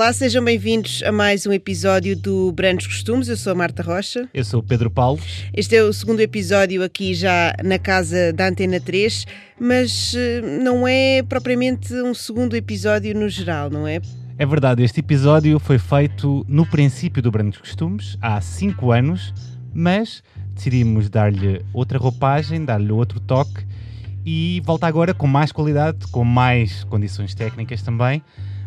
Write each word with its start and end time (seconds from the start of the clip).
Olá, 0.00 0.14
sejam 0.14 0.42
bem-vindos 0.42 1.02
a 1.02 1.12
mais 1.12 1.46
um 1.46 1.52
episódio 1.52 2.16
do 2.16 2.50
Brandos 2.52 2.86
Costumes. 2.86 3.28
Eu 3.28 3.36
sou 3.36 3.52
a 3.52 3.54
Marta 3.54 3.82
Rocha. 3.82 4.26
Eu 4.32 4.42
sou 4.42 4.60
o 4.60 4.62
Pedro 4.62 4.90
Paulo. 4.90 5.20
Este 5.52 5.76
é 5.76 5.82
o 5.82 5.92
segundo 5.92 6.20
episódio 6.20 6.82
aqui 6.82 7.12
já 7.12 7.54
na 7.62 7.78
casa 7.78 8.32
da 8.32 8.48
Antena 8.48 8.80
3, 8.80 9.26
mas 9.60 10.14
eh, 10.16 10.40
não 10.40 10.88
é 10.88 11.22
propriamente 11.22 11.92
um 11.92 12.14
segundo 12.14 12.56
episódio 12.56 13.14
no 13.14 13.28
geral, 13.28 13.68
não 13.68 13.86
é? 13.86 14.00
É 14.38 14.46
verdade, 14.46 14.82
este 14.82 15.00
episódio 15.00 15.58
foi 15.58 15.78
feito 15.78 16.46
no 16.48 16.64
princípio 16.64 17.22
do 17.22 17.30
Brandos 17.30 17.58
Costumes, 17.58 18.16
há 18.22 18.40
5 18.40 18.92
anos, 18.92 19.34
mas 19.74 20.22
decidimos 20.54 21.10
dar-lhe 21.10 21.62
outra 21.74 21.98
roupagem, 21.98 22.64
dar-lhe 22.64 22.90
outro 22.90 23.20
toque 23.20 23.66
e 24.24 24.62
volta 24.64 24.86
agora 24.86 25.12
com 25.12 25.26
mais 25.26 25.52
qualidade, 25.52 26.06
com 26.06 26.24
mais 26.24 26.84
condições 26.84 27.34
técnicas 27.34 27.82
também 27.82 28.22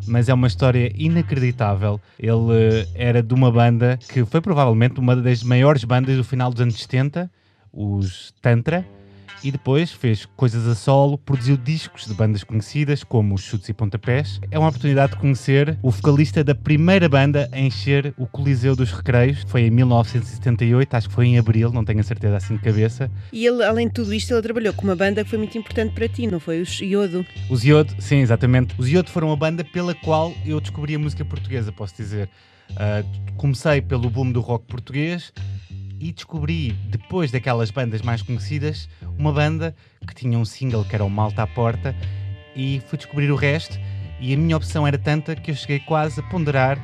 mas 0.07 0.29
é 0.29 0.33
uma 0.33 0.47
história 0.47 0.91
inacreditável. 0.95 1.99
Ele 2.19 2.87
era 2.95 3.21
de 3.21 3.33
uma 3.33 3.51
banda 3.51 3.97
que 3.97 4.23
foi 4.25 4.41
provavelmente 4.41 4.99
uma 4.99 5.15
das 5.15 5.43
maiores 5.43 5.83
bandas 5.83 6.17
do 6.17 6.23
final 6.23 6.51
dos 6.51 6.61
anos 6.61 6.79
70, 6.79 7.29
os 7.71 8.33
Tantra 8.41 8.85
e 9.43 9.51
depois 9.51 9.91
fez 9.91 10.25
coisas 10.37 10.67
a 10.67 10.75
solo, 10.75 11.17
produziu 11.17 11.57
discos 11.57 12.05
de 12.05 12.13
bandas 12.13 12.43
conhecidas 12.43 13.03
como 13.03 13.35
os 13.35 13.41
Chutes 13.41 13.69
e 13.69 13.73
Pontapés. 13.73 14.39
É 14.49 14.57
uma 14.57 14.69
oportunidade 14.69 15.13
de 15.13 15.19
conhecer 15.19 15.77
o 15.81 15.91
vocalista 15.91 16.43
da 16.43 16.55
primeira 16.55 17.09
banda 17.09 17.49
a 17.51 17.59
encher 17.59 18.13
o 18.17 18.25
Coliseu 18.25 18.75
dos 18.75 18.91
Recreios. 18.91 19.43
Foi 19.47 19.63
em 19.63 19.69
1978, 19.69 20.93
acho 20.93 21.09
que 21.09 21.13
foi 21.13 21.27
em 21.27 21.37
abril, 21.37 21.71
não 21.71 21.83
tenho 21.83 21.99
a 21.99 22.03
certeza 22.03 22.37
assim 22.37 22.55
de 22.55 22.61
cabeça. 22.61 23.11
E 23.31 23.45
ele, 23.45 23.63
além 23.63 23.87
de 23.87 23.93
tudo 23.93 24.13
isto, 24.13 24.33
ele 24.33 24.41
trabalhou 24.41 24.73
com 24.73 24.83
uma 24.83 24.95
banda 24.95 25.23
que 25.23 25.29
foi 25.29 25.39
muito 25.39 25.57
importante 25.57 25.93
para 25.93 26.07
ti, 26.07 26.25
não 26.27 26.39
foi? 26.39 26.61
Os 26.61 26.79
Iodo. 26.79 27.25
Os 27.49 27.63
Iodo, 27.63 27.93
sim, 27.99 28.19
exatamente. 28.19 28.73
Os 28.77 28.87
Iodo 28.87 29.09
foram 29.09 29.31
a 29.31 29.35
banda 29.35 29.63
pela 29.63 29.93
qual 29.93 30.33
eu 30.45 30.59
descobri 30.61 30.95
a 30.95 30.99
música 30.99 31.25
portuguesa, 31.25 31.71
posso 31.71 31.95
dizer. 31.95 32.29
Uh, 32.71 33.33
comecei 33.37 33.81
pelo 33.81 34.09
boom 34.09 34.31
do 34.31 34.39
rock 34.39 34.65
português, 34.65 35.31
e 36.03 36.11
descobri, 36.11 36.73
depois 36.89 37.31
daquelas 37.31 37.71
bandas 37.71 38.01
mais 38.01 38.21
conhecidas, 38.21 38.89
uma 39.17 39.31
banda 39.31 39.73
que 40.05 40.13
tinha 40.13 40.37
um 40.37 40.43
single 40.43 40.83
que 40.83 40.93
era 40.93 41.05
o 41.05 41.09
Malta 41.09 41.43
à 41.43 41.47
Porta 41.47 41.95
e 42.53 42.81
fui 42.87 42.97
descobrir 42.97 43.31
o 43.31 43.37
resto 43.37 43.79
e 44.19 44.33
a 44.33 44.37
minha 44.37 44.57
opção 44.57 44.85
era 44.85 44.97
tanta 44.97 45.33
que 45.33 45.51
eu 45.51 45.55
cheguei 45.55 45.79
quase 45.79 46.19
a 46.19 46.23
ponderar, 46.23 46.77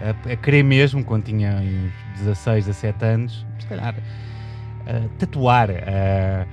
a, 0.00 0.32
a 0.32 0.36
querer 0.36 0.62
mesmo, 0.62 1.04
quando 1.04 1.24
tinha 1.24 1.60
16, 2.18 2.66
17 2.66 3.04
anos, 3.04 3.44
se 3.58 3.66
calhar, 3.66 3.96
a 4.86 5.18
tatuar 5.18 5.68
a 5.70 6.46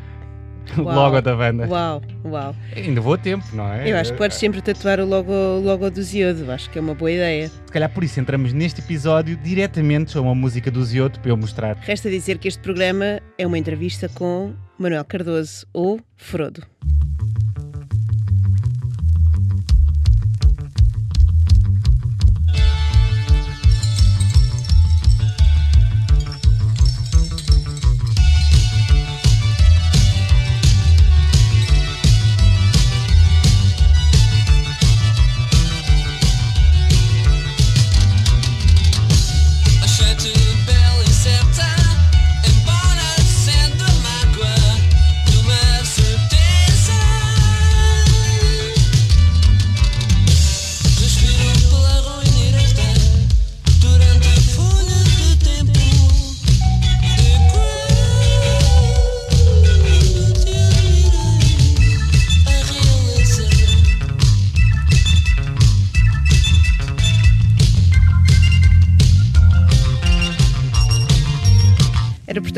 o 0.78 0.82
logo 0.84 1.22
da 1.22 1.36
banda. 1.36 1.68
Uau, 1.68 2.02
uau. 2.26 2.56
Ainda 2.76 3.02
vou 3.02 3.14
a 3.14 3.18
tempo, 3.18 3.46
não 3.54 3.72
é? 3.72 3.92
Eu 3.92 3.98
acho 3.98 4.12
que 4.12 4.18
podes 4.18 4.38
sempre 4.38 4.62
tatuar 4.62 5.00
o 5.00 5.06
logo, 5.06 5.32
logo 5.64 5.90
do 5.90 6.02
Ziodo, 6.02 6.52
acho 6.52 6.70
que 6.70 6.78
é 6.78 6.82
uma 6.82 6.94
boa 6.94 7.12
ideia. 7.12 7.50
Se 7.50 7.72
calhar 7.72 7.90
por 7.90 8.04
isso 8.04 8.20
entramos 8.20 8.54
neste 8.54 8.82
episódio 8.82 9.38
diretamente 9.38 10.18
a 10.18 10.22
uma 10.22 10.36
música 10.36 10.70
do 10.72 10.84
Ziodo 10.84 11.20
para 11.20 11.32
eu 11.32 11.38
mostrar. 11.38 11.76
Resta 11.78 12.10
dizer 12.10 12.38
que 12.38 12.48
este 12.48 12.60
programa 12.62 13.22
é 13.38 13.46
uma 13.46 13.58
entrevista 13.58 14.10
com 14.10 14.54
Manuel 14.78 15.06
Cardoso, 15.06 15.68
ou 15.74 16.00
Frodo. 16.16 16.64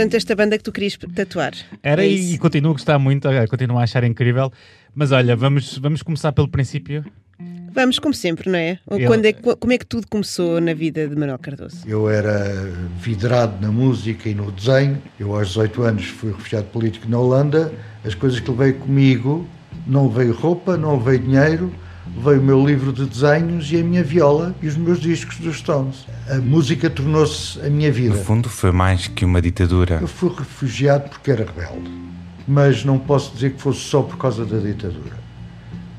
Portanto, 0.02 0.16
esta 0.16 0.36
banda 0.36 0.58
que 0.58 0.64
tu 0.64 0.72
querias 0.72 0.98
tatuar. 1.14 1.54
Era 1.84 2.04
é 2.04 2.10
e, 2.10 2.34
e 2.34 2.38
continuo 2.38 2.72
a 2.72 2.74
gostar 2.74 2.98
muito, 2.98 3.28
continuo 3.50 3.78
a 3.78 3.84
achar 3.84 4.04
incrível. 4.04 4.52
Mas 4.96 5.12
olha, 5.12 5.36
vamos, 5.36 5.78
vamos 5.78 6.02
começar 6.02 6.32
pelo 6.32 6.48
princípio. 6.48 7.06
Vamos, 7.74 8.00
como 8.00 8.14
sempre, 8.14 8.50
não 8.50 8.60
é? 8.60 8.80
Ou 8.86 9.00
quando 9.06 9.26
é? 9.26 9.32
Como 9.32 9.72
é 9.72 9.78
que 9.78 9.86
tudo 9.86 10.06
começou 10.08 10.60
na 10.60 10.74
vida 10.74 11.08
de 11.08 11.16
Manuel 11.16 11.40
Cardoso? 11.40 11.78
Eu 11.88 12.10
era 12.10 12.70
vidrado 13.00 13.62
na 13.62 13.72
música 13.72 14.28
e 14.28 14.36
no 14.36 14.52
desenho. 14.52 15.02
Eu, 15.18 15.34
aos 15.36 15.50
18 15.50 15.84
anos, 15.84 16.06
fui 16.06 16.32
refugiado 16.32 16.66
político 16.68 17.08
na 17.08 17.18
Holanda. 17.18 17.72
As 18.04 18.14
coisas 18.14 18.42
que 18.42 18.52
levei 18.52 18.74
comigo, 18.74 19.48
não 19.88 20.08
levei 20.08 20.32
roupa, 20.32 20.76
não 20.76 20.98
levei 20.98 21.20
dinheiro, 21.20 21.74
veio 22.08 22.40
o 22.40 22.44
meu 22.44 22.66
livro 22.66 22.92
de 22.92 23.06
desenhos 23.06 23.72
e 23.72 23.80
a 23.80 23.84
minha 23.84 24.04
viola 24.04 24.56
e 24.62 24.68
os 24.68 24.76
meus 24.76 25.00
discos 25.00 25.38
dos 25.38 25.58
Stones. 25.58 26.06
A 26.30 26.38
música 26.38 26.90
tornou-se 26.90 27.60
a 27.62 27.70
minha 27.70 27.92
vida. 27.92 28.16
No 28.16 28.24
fundo, 28.24 28.50
foi 28.50 28.72
mais 28.72 29.08
que 29.08 29.24
uma 29.26 29.42
ditadura. 29.42 30.00
Eu 30.02 30.08
fui 30.08 30.30
refugiado 30.30 31.10
porque 31.10 31.32
era 31.32 31.46
rebelde, 31.46 31.92
mas 32.48 32.84
não 32.84 33.00
posso 33.00 33.34
dizer 33.34 33.54
que 33.54 33.62
fosse 33.62 33.82
só 33.82 34.02
por 34.02 34.18
causa 34.18 34.46
da 34.46 34.58
ditadura. 34.58 35.22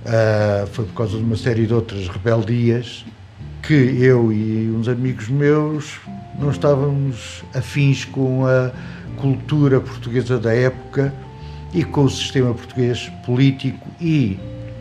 Uh, 0.05 0.67
foi 0.69 0.85
por 0.87 0.95
causa 0.95 1.17
de 1.17 1.23
uma 1.23 1.37
série 1.37 1.67
de 1.67 1.73
outras 1.73 2.09
rebeldias 2.09 3.05
que 3.63 3.73
eu 3.73 4.33
e 4.33 4.69
uns 4.77 4.89
amigos 4.89 5.29
meus 5.29 6.01
não 6.39 6.51
estávamos 6.51 7.45
afins 7.55 8.05
com 8.05 8.45
a 8.45 8.73
cultura 9.17 9.81
portuguesa 9.81 10.39
da 10.39 10.53
época 10.53 11.15
e 11.73 11.85
com 11.85 12.05
o 12.05 12.11
sistema 12.11 12.53
português 12.53 13.11
político 13.25 13.87
e 14.01 14.39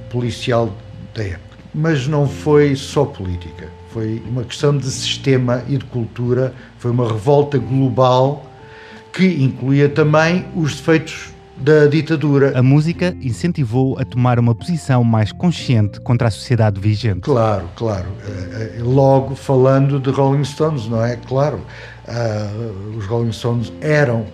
policial 0.10 0.76
da 1.14 1.24
época. 1.24 1.58
Mas 1.74 2.08
não 2.08 2.28
foi 2.28 2.76
só 2.76 3.06
política, 3.06 3.70
foi 3.94 4.22
uma 4.28 4.44
questão 4.44 4.78
de 4.78 4.86
sistema 4.86 5.64
e 5.68 5.78
de 5.78 5.86
cultura, 5.86 6.54
foi 6.78 6.92
uma 6.92 7.08
revolta 7.08 7.58
global 7.58 8.46
que 9.14 9.26
incluía 9.44 9.90
também 9.90 10.46
os 10.56 10.76
defeitos 10.76 11.32
da 11.62 11.86
ditadura. 11.86 12.58
A 12.58 12.64
música 12.64 13.16
incentivou 13.22 13.98
a 14.00 14.04
tomar 14.04 14.40
uma 14.40 14.56
posição 14.56 15.04
mais 15.04 15.32
consciente 15.32 16.00
contra 16.02 16.28
a 16.28 16.32
sociedade 16.32 16.80
vigente. 16.80 17.22
Claro, 17.22 17.70
claro. 17.76 18.08
Eh, 18.26 18.78
eh, 18.78 18.82
logo 18.82 19.36
falando 19.36 20.00
de 20.00 20.10
Rolling 20.10 20.44
Stones, 20.44 20.88
não 20.88 21.04
é? 21.04 21.18
Claro. 21.18 21.62
Uh, 22.08 22.98
os 22.98 23.06
Rolling 23.06 23.32
Stones 23.32 23.72
eram 23.80 24.26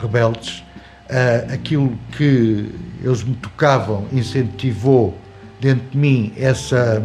rebeldes. 0.00 0.62
Uh, 1.10 1.52
aquilo 1.52 1.98
que 2.16 2.70
eles 3.02 3.24
me 3.24 3.34
tocavam 3.34 4.04
incentivou 4.12 5.16
dentro 5.60 5.90
de 5.90 5.98
mim 5.98 6.32
essa, 6.36 7.02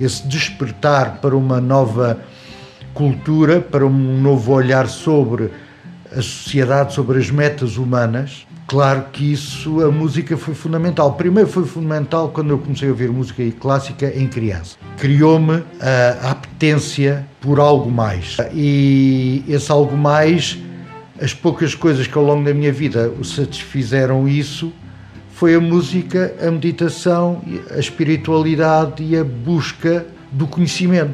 esse 0.00 0.26
despertar 0.26 1.18
para 1.20 1.36
uma 1.36 1.60
nova 1.60 2.20
cultura, 2.94 3.60
para 3.60 3.86
um 3.86 4.20
novo 4.20 4.52
olhar 4.52 4.88
sobre 4.88 5.50
a 6.10 6.22
sociedade, 6.22 6.94
sobre 6.94 7.18
as 7.18 7.30
metas 7.30 7.76
humanas. 7.76 8.46
Claro 8.66 9.06
que 9.12 9.32
isso, 9.32 9.80
a 9.84 9.92
música 9.92 10.36
foi 10.36 10.54
fundamental. 10.54 11.12
Primeiro 11.12 11.48
foi 11.48 11.64
fundamental 11.64 12.30
quando 12.30 12.50
eu 12.50 12.58
comecei 12.58 12.88
a 12.88 12.90
ouvir 12.90 13.10
música 13.10 13.42
clássica 13.60 14.12
em 14.16 14.26
criança. 14.26 14.76
Criou-me 14.98 15.62
a, 15.80 16.30
apetência 16.30 17.24
por 17.40 17.60
algo 17.60 17.90
mais. 17.90 18.36
E 18.52 19.44
esse 19.46 19.70
algo 19.70 19.96
mais, 19.96 20.58
as 21.20 21.32
poucas 21.32 21.76
coisas 21.76 22.08
que 22.08 22.18
ao 22.18 22.24
longo 22.24 22.44
da 22.44 22.52
minha 22.52 22.72
vida 22.72 23.12
satisfizeram 23.22 24.26
isso, 24.26 24.72
foi 25.36 25.54
a 25.54 25.60
música, 25.60 26.34
a 26.40 26.50
meditação, 26.50 27.42
a 27.70 27.78
espiritualidade 27.78 29.04
e 29.04 29.18
a 29.18 29.22
busca 29.22 30.06
do 30.32 30.46
conhecimento. 30.46 31.12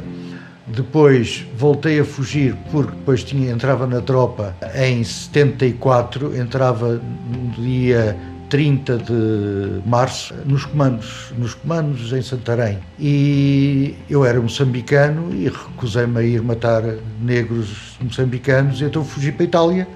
Depois 0.65 1.45
voltei 1.59 1.99
a 1.99 2.05
fugir 2.05 2.55
porque 2.71 2.93
depois 2.93 3.25
tinha, 3.25 3.51
entrava 3.51 3.85
na 3.85 4.01
tropa 4.01 4.55
em 4.77 5.03
74, 5.03 6.37
entrava 6.37 7.03
no 7.03 7.51
dia 7.61 8.17
30 8.49 8.99
de 8.99 9.89
março 9.89 10.33
nos 10.47 10.67
comandos, 10.67 11.33
nos 11.37 11.55
comandos 11.55 12.13
em 12.13 12.23
Santarém. 12.23 12.79
E 13.01 13.97
eu 14.09 14.25
era 14.25 14.41
moçambicano 14.41 15.35
e 15.35 15.49
recusei-me 15.49 16.21
a 16.21 16.23
ir 16.23 16.41
matar 16.43 16.85
negros 17.21 17.97
moçambicanos, 18.01 18.83
então 18.83 19.05
fugi 19.05 19.33
para 19.33 19.43
a 19.43 19.47
Itália 19.47 19.89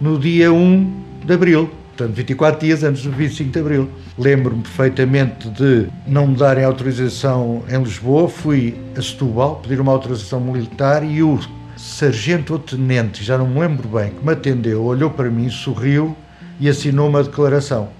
no 0.00 0.18
dia 0.18 0.52
1 0.52 1.02
de 1.24 1.32
abril 1.32 1.70
Portanto, 1.96 2.16
24 2.16 2.60
dias 2.60 2.82
antes 2.82 3.02
do 3.02 3.10
25 3.10 3.50
de 3.50 3.58
Abril. 3.58 3.90
Lembro-me 4.18 4.62
perfeitamente 4.62 5.48
de 5.50 5.88
não 6.06 6.26
me 6.26 6.36
darem 6.36 6.64
autorização 6.64 7.62
em 7.68 7.82
Lisboa, 7.82 8.28
fui 8.28 8.74
a 8.96 9.02
Setúbal 9.02 9.56
pedir 9.56 9.80
uma 9.80 9.92
autorização 9.92 10.40
militar 10.40 11.04
e 11.04 11.22
o 11.22 11.38
sargento 11.76 12.54
ou 12.54 12.58
tenente, 12.58 13.22
já 13.22 13.36
não 13.36 13.46
me 13.46 13.60
lembro 13.60 13.88
bem, 13.88 14.10
que 14.10 14.24
me 14.24 14.32
atendeu, 14.32 14.82
olhou 14.84 15.10
para 15.10 15.28
mim, 15.30 15.50
sorriu 15.50 16.16
e 16.58 16.68
assinou 16.68 17.08
uma 17.08 17.22
declaração. 17.22 17.90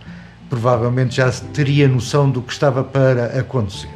Provavelmente 0.49 1.17
já 1.17 1.31
teria 1.31 1.87
noção 1.87 2.31
do 2.31 2.41
que 2.41 2.53
estava 2.53 2.83
para 2.83 3.39
acontecer. 3.39 3.91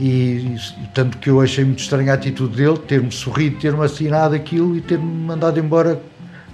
E 0.00 0.56
tanto 0.92 1.18
que 1.18 1.30
eu 1.30 1.40
achei 1.40 1.64
muito 1.64 1.78
estranha 1.78 2.12
a 2.12 2.14
atitude 2.14 2.56
dele, 2.56 2.78
ter-me 2.78 3.12
sorrido, 3.12 3.58
ter-me 3.60 3.84
assinado 3.84 4.34
aquilo 4.34 4.76
e 4.76 4.80
ter-me 4.80 5.04
mandado 5.04 5.58
embora 5.60 6.02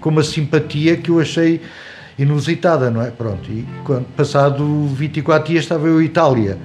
com 0.00 0.10
uma 0.10 0.22
simpatia 0.22 0.96
que 0.96 1.10
eu 1.10 1.18
achei 1.18 1.60
inusitada, 2.18 2.90
não 2.90 3.02
é? 3.02 3.10
Pronto, 3.10 3.50
e 3.50 3.66
quando, 3.84 4.06
passado 4.16 4.86
24 4.88 5.52
dias 5.52 5.64
estava 5.64 5.86
eu 5.86 6.02
em 6.02 6.04
Itália 6.06 6.58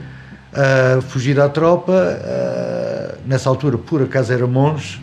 a 0.53 1.01
fugir 1.01 1.35
da 1.35 1.49
tropa, 1.49 1.93
nessa 3.25 3.49
altura 3.49 3.77
por 3.77 4.01
acaso 4.01 4.33
era 4.33 4.45
monge, 4.45 5.01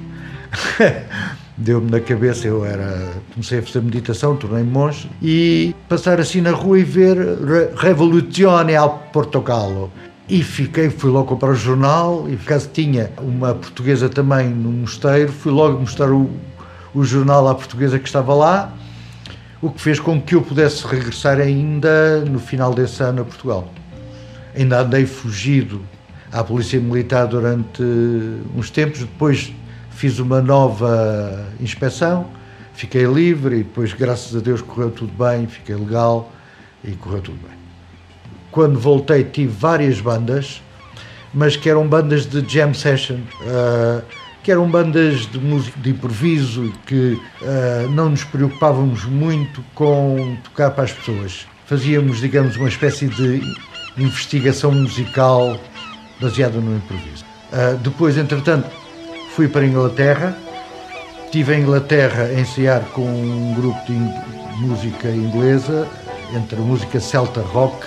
deu-me 1.57 1.91
na 1.91 2.01
cabeça, 2.01 2.47
eu 2.47 2.65
era, 2.65 3.13
comecei 3.33 3.59
a 3.59 3.63
fazer 3.63 3.83
meditação, 3.83 4.37
tornei-me 4.37 4.71
monge, 4.71 5.11
e 5.21 5.75
passar 5.89 6.21
assim 6.21 6.41
na 6.41 6.53
rua 6.53 6.79
e 6.79 6.85
ver 6.85 7.17
Revoluzione 7.77 8.75
al 8.75 9.09
Portogallo. 9.13 9.91
E 10.29 10.45
fiquei, 10.45 10.89
fui 10.91 11.11
logo 11.11 11.27
comprar 11.27 11.51
o 11.51 11.55
jornal, 11.55 12.27
e 12.29 12.37
caso 12.37 12.71
tinha 12.73 13.11
uma 13.21 13.53
portuguesa 13.53 14.09
também 14.09 14.49
no 14.49 14.71
mosteiro, 14.71 15.33
fui 15.33 15.51
logo 15.51 15.81
mostrar 15.81 16.11
o, 16.11 16.31
o 16.95 17.05
jornal 17.05 17.49
à 17.49 17.55
portuguesa 17.55 17.99
que 17.99 18.07
estava 18.07 18.33
lá, 18.33 18.73
o 19.63 19.71
que 19.71 19.81
fez 19.81 20.01
com 20.01 20.21
que 20.21 20.35
eu 20.35 20.43
pudesse 20.43 20.87
regressar 20.87 21.39
ainda 21.39 22.21
no 22.25 22.39
final 22.39 22.73
desse 22.73 23.03
ano 23.03 23.23
a 23.23 23.25
Portugal. 23.25 23.71
Ainda 24.57 24.81
andei 24.81 25.05
fugido 25.05 25.83
à 26.33 26.43
Polícia 26.43 26.81
Militar 26.81 27.27
durante 27.27 27.83
uns 28.57 28.71
tempos, 28.71 29.01
depois 29.01 29.53
fiz 29.91 30.19
uma 30.19 30.41
nova 30.41 31.47
inspeção, 31.61 32.27
fiquei 32.73 33.05
livre 33.05 33.57
e 33.57 33.63
depois, 33.63 33.93
graças 33.93 34.35
a 34.35 34.41
Deus, 34.41 34.63
correu 34.63 34.91
tudo 34.91 35.13
bem, 35.13 35.47
fiquei 35.47 35.75
legal 35.75 36.33
e 36.83 36.93
correu 36.93 37.21
tudo 37.21 37.39
bem. 37.47 37.59
Quando 38.51 38.81
voltei, 38.81 39.25
tive 39.25 39.53
várias 39.53 40.01
bandas, 40.01 40.63
mas 41.33 41.55
que 41.55 41.69
eram 41.69 41.87
bandas 41.87 42.27
de 42.27 42.43
jam 42.49 42.75
session. 42.75 43.19
Uh, 43.43 44.03
que 44.43 44.51
eram 44.51 44.69
bandas 44.71 45.27
de 45.27 45.39
música 45.39 45.79
de 45.81 45.91
improviso 45.91 46.73
que 46.87 47.21
uh, 47.43 47.91
não 47.91 48.11
nos 48.11 48.25
preocupávamos 48.25 49.05
muito 49.05 49.63
com 49.75 50.37
tocar 50.45 50.71
para 50.71 50.85
as 50.85 50.93
pessoas. 50.93 51.47
Fazíamos, 51.67 52.21
digamos, 52.21 52.57
uma 52.57 52.69
espécie 52.69 53.07
de 53.07 53.43
investigação 53.99 54.73
musical 54.73 55.59
baseada 56.21 56.59
no 56.59 56.77
improviso. 56.77 57.25
Uh, 57.53 57.77
depois, 57.79 58.17
entretanto, 58.17 58.69
fui 59.35 59.49
para 59.49 59.63
a 59.63 59.67
Inglaterra, 59.67 60.37
estive 61.25 61.55
em 61.55 61.61
Inglaterra 61.61 62.25
a 62.25 62.41
ensaiar 62.41 62.83
com 62.93 63.03
um 63.03 63.55
grupo 63.55 63.81
de 63.87 63.93
música 64.61 65.09
inglesa, 65.09 65.87
entre 66.35 66.57
a 66.57 66.63
música 66.63 66.99
celta 67.01 67.41
rock, 67.41 67.87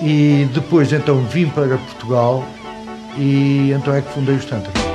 e 0.00 0.48
depois 0.54 0.92
então 0.92 1.22
vim 1.26 1.48
para 1.48 1.76
Portugal 1.76 2.44
e 3.18 3.72
então 3.72 3.94
é 3.94 4.00
que 4.00 4.12
fundei 4.12 4.36
os 4.36 4.44
Tantra. 4.44 4.89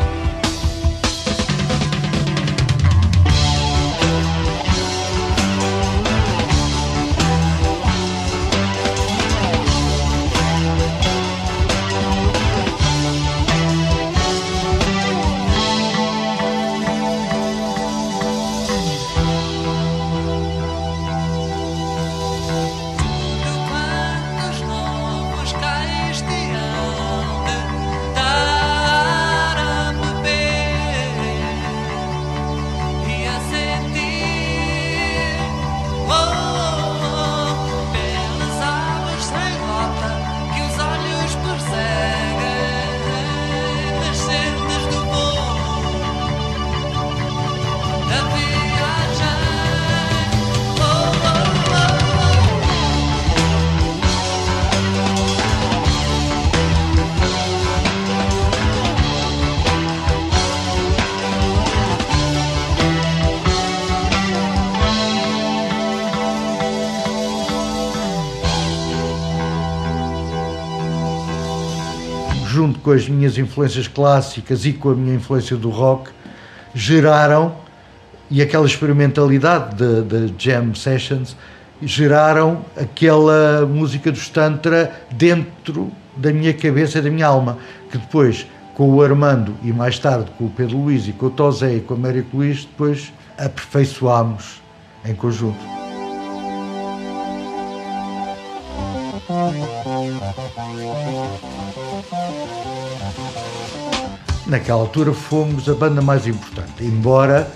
Com 72.86 72.92
as 72.92 73.10
minhas 73.10 73.36
influências 73.40 73.88
clássicas 73.88 74.64
e 74.64 74.72
com 74.72 74.92
a 74.92 74.94
minha 74.94 75.16
influência 75.16 75.58
do 75.58 75.72
rock, 75.72 76.12
geraram, 76.76 77.56
e 78.30 78.44
aquela 78.44 78.68
experimentalidade 78.68 79.76
de, 79.76 80.30
de 80.30 80.46
jam 80.46 80.76
sessions, 80.76 81.36
geraram 81.82 82.64
aquela 82.78 83.66
música 83.66 84.12
do 84.12 84.20
Tantra 84.30 84.94
dentro 85.10 85.92
da 86.16 86.32
minha 86.32 86.54
cabeça 86.54 87.00
e 87.00 87.02
da 87.02 87.10
minha 87.10 87.26
alma, 87.26 87.58
que 87.90 87.98
depois, 87.98 88.46
com 88.76 88.88
o 88.94 89.02
Armando 89.02 89.56
e 89.64 89.74
mais 89.74 89.98
tarde 89.98 90.30
com 90.38 90.46
o 90.46 90.50
Pedro 90.52 90.78
Luiz 90.78 91.08
e 91.08 91.12
com 91.12 91.26
o 91.26 91.32
Tosé 91.32 91.78
e 91.78 91.82
com 91.82 91.96
o 91.96 91.98
Américo 91.98 92.38
Luiz, 92.38 92.66
depois 92.66 93.12
aperfeiçoámos 93.36 94.62
em 95.04 95.16
conjunto. 95.16 95.85
Naquela 104.48 104.80
altura 104.80 105.12
fomos 105.12 105.68
a 105.68 105.74
banda 105.74 106.02
mais 106.02 106.28
importante, 106.28 106.84
embora 106.84 107.52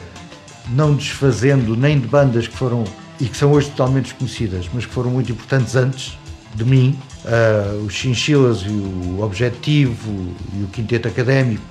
não 0.69 0.95
desfazendo 0.95 1.75
nem 1.75 1.99
de 1.99 2.07
bandas 2.07 2.47
que 2.47 2.55
foram 2.55 2.83
e 3.19 3.25
que 3.25 3.37
são 3.37 3.51
hoje 3.51 3.69
totalmente 3.69 4.05
desconhecidas, 4.05 4.69
mas 4.73 4.85
que 4.85 4.93
foram 4.93 5.11
muito 5.11 5.31
importantes 5.31 5.75
antes 5.75 6.17
de 6.55 6.63
mim, 6.63 6.97
uh, 7.25 7.85
os 7.85 7.93
Chinchilas 7.93 8.61
e 8.61 8.69
o 8.69 9.21
Objetivo 9.21 10.33
e 10.53 10.63
o 10.63 10.67
Quinteto 10.67 11.07
Académico, 11.07 11.63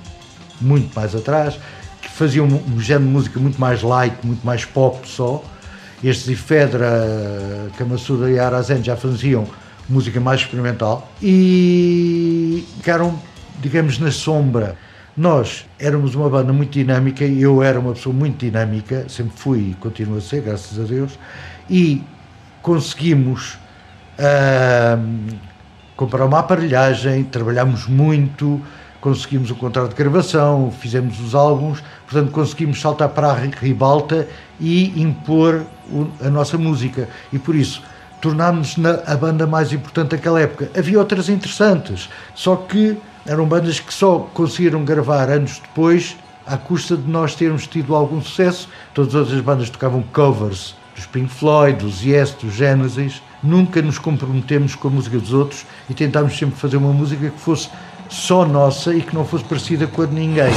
muito 0.61 0.93
mais 0.95 1.15
atrás, 1.15 1.59
que 2.01 2.09
faziam 2.09 2.45
um 2.45 2.79
género 2.79 3.05
de 3.05 3.11
música 3.11 3.39
muito 3.39 3.59
mais 3.59 3.81
light, 3.81 4.15
muito 4.23 4.45
mais 4.45 4.63
pop 4.63 5.07
só. 5.07 5.43
Estes 6.03 6.29
Ifedra, 6.29 7.69
Kamassuda 7.77 8.29
e 8.29 8.39
Arazen 8.39 8.81
já 8.83 8.95
faziam 8.95 9.45
música 9.89 10.19
mais 10.19 10.41
experimental 10.41 11.11
e 11.21 12.65
ficaram, 12.77 13.19
digamos, 13.59 13.99
na 13.99 14.11
sombra. 14.11 14.77
Nós 15.19 15.65
éramos 15.77 16.15
uma 16.15 16.29
banda 16.29 16.53
muito 16.53 16.71
dinâmica, 16.71 17.25
eu 17.25 17.61
era 17.61 17.77
uma 17.77 17.91
pessoa 17.91 18.15
muito 18.15 18.37
dinâmica, 18.37 19.05
sempre 19.09 19.33
fui 19.35 19.71
e 19.71 19.73
continuo 19.73 20.17
a 20.17 20.21
ser, 20.21 20.41
graças 20.41 20.79
a 20.79 20.83
Deus, 20.83 21.19
e 21.69 22.01
conseguimos 22.61 23.55
uh, 24.17 25.37
comprar 25.97 26.23
uma 26.23 26.39
aparelhagem, 26.39 27.25
trabalhámos 27.25 27.85
muito, 27.85 28.61
conseguimos 29.01 29.51
o 29.51 29.55
contrato 29.55 29.89
de 29.89 29.95
gravação, 29.95 30.71
fizemos 30.71 31.19
os 31.19 31.35
álbuns, 31.35 31.83
portanto 32.09 32.31
conseguimos 32.31 32.79
saltar 32.79 33.09
para 33.09 33.31
a 33.31 33.33
ribalta 33.33 34.25
e 34.57 35.01
impor 35.01 35.65
o, 35.91 36.07
a 36.25 36.29
nossa 36.29 36.57
música. 36.57 37.09
E 37.33 37.37
por 37.37 37.55
isso 37.55 37.83
tornámos 38.21 38.77
a 39.05 39.17
banda 39.17 39.45
mais 39.45 39.73
importante 39.73 40.11
daquela 40.11 40.39
época. 40.39 40.71
Havia 40.77 40.97
outras 40.97 41.27
interessantes, 41.27 42.09
só 42.33 42.55
que 42.55 42.97
eram 43.25 43.45
bandas 43.45 43.79
que 43.79 43.93
só 43.93 44.29
conseguiram 44.33 44.83
gravar 44.83 45.29
anos 45.29 45.59
depois, 45.59 46.17
à 46.45 46.57
custa 46.57 46.97
de 46.97 47.09
nós 47.09 47.35
termos 47.35 47.67
tido 47.67 47.95
algum 47.95 48.21
sucesso. 48.21 48.67
Todas 48.93 49.13
as 49.13 49.21
outras 49.21 49.41
bandas 49.41 49.69
tocavam 49.69 50.03
covers 50.13 50.75
dos 50.95 51.05
Pink 51.05 51.29
Floyd, 51.29 51.77
dos 51.79 52.03
Yes, 52.03 52.31
dos 52.31 52.53
Genesis. 52.53 53.21
Nunca 53.41 53.81
nos 53.81 53.97
comprometemos 53.97 54.75
com 54.75 54.87
a 54.87 54.91
música 54.91 55.17
dos 55.17 55.33
outros 55.33 55.65
e 55.89 55.93
tentámos 55.93 56.37
sempre 56.37 56.59
fazer 56.59 56.77
uma 56.77 56.91
música 56.91 57.29
que 57.29 57.39
fosse 57.39 57.69
só 58.09 58.45
nossa 58.45 58.93
e 58.93 59.01
que 59.01 59.15
não 59.15 59.23
fosse 59.23 59.43
parecida 59.45 59.87
com 59.87 60.01
a 60.01 60.05
de 60.05 60.15
ninguém. 60.15 60.51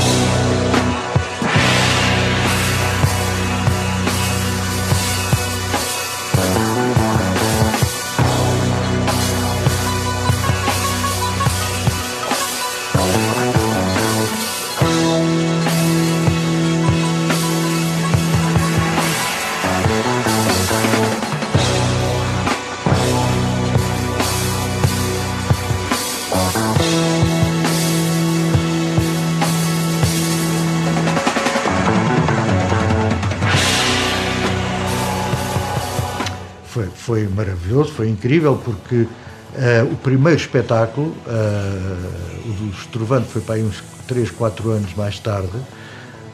Foi 37.92 38.08
incrível, 38.08 38.60
porque 38.64 38.96
uh, 38.96 39.92
o 39.92 39.96
primeiro 39.96 40.38
espetáculo, 40.38 41.08
uh, 41.26 42.48
o 42.48 42.52
do 42.52 42.70
Estrovante, 42.70 43.28
foi 43.28 43.40
para 43.42 43.56
aí 43.56 43.62
uns 43.62 43.82
3, 44.06 44.30
4 44.30 44.70
anos 44.70 44.94
mais 44.94 45.18
tarde. 45.18 45.52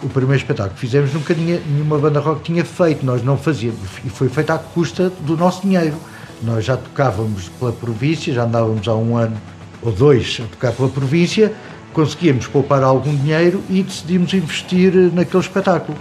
O 0.03 0.09
primeiro 0.09 0.41
espetáculo 0.41 0.75
que 0.75 0.81
fizemos 0.81 1.13
nunca 1.13 1.35
tinha, 1.35 1.61
nenhuma 1.67 1.99
banda 1.99 2.21
rock 2.21 2.43
tinha 2.43 2.65
feito, 2.65 3.05
nós 3.05 3.23
não 3.23 3.37
fazíamos, 3.37 3.89
e 4.05 4.09
foi 4.09 4.29
feito 4.29 4.51
à 4.51 4.59
custa 4.59 5.11
do 5.21 5.37
nosso 5.37 5.63
dinheiro. 5.63 5.97
Nós 6.43 6.65
já 6.65 6.77
tocávamos 6.77 7.49
pela 7.59 7.73
província, 7.73 8.33
já 8.33 8.45
andávamos 8.45 8.87
há 8.87 8.95
um 8.95 9.17
ano 9.17 9.37
ou 9.83 9.91
dois 9.91 10.41
a 10.41 10.47
tocar 10.49 10.73
pela 10.73 10.89
província, 10.89 11.53
conseguíamos 11.93 12.47
poupar 12.47 12.83
algum 12.83 13.15
dinheiro 13.15 13.63
e 13.69 13.83
decidimos 13.83 14.33
investir 14.33 14.93
naquele 15.13 15.43
espetáculo. 15.43 15.99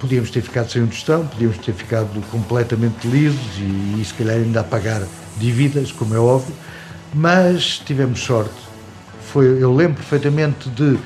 Podíamos 0.00 0.30
ter 0.30 0.40
ficado 0.40 0.70
sem 0.70 0.82
um 0.82 0.86
tostão, 0.86 1.26
podíamos 1.26 1.58
ter 1.58 1.72
ficado 1.72 2.20
completamente 2.30 3.06
lisos 3.06 3.58
e, 3.58 4.00
e 4.00 4.04
se 4.04 4.14
calhar 4.14 4.36
ainda 4.36 4.60
a 4.60 4.64
pagar 4.64 5.02
dívidas, 5.36 5.92
como 5.92 6.14
é 6.14 6.18
óbvio, 6.18 6.54
mas 7.14 7.78
tivemos 7.84 8.20
sorte. 8.20 8.54
Foi, 9.30 9.62
eu 9.62 9.74
lembro 9.74 9.96
perfeitamente 9.96 10.70
de 10.70 10.82
uh, 10.82 10.98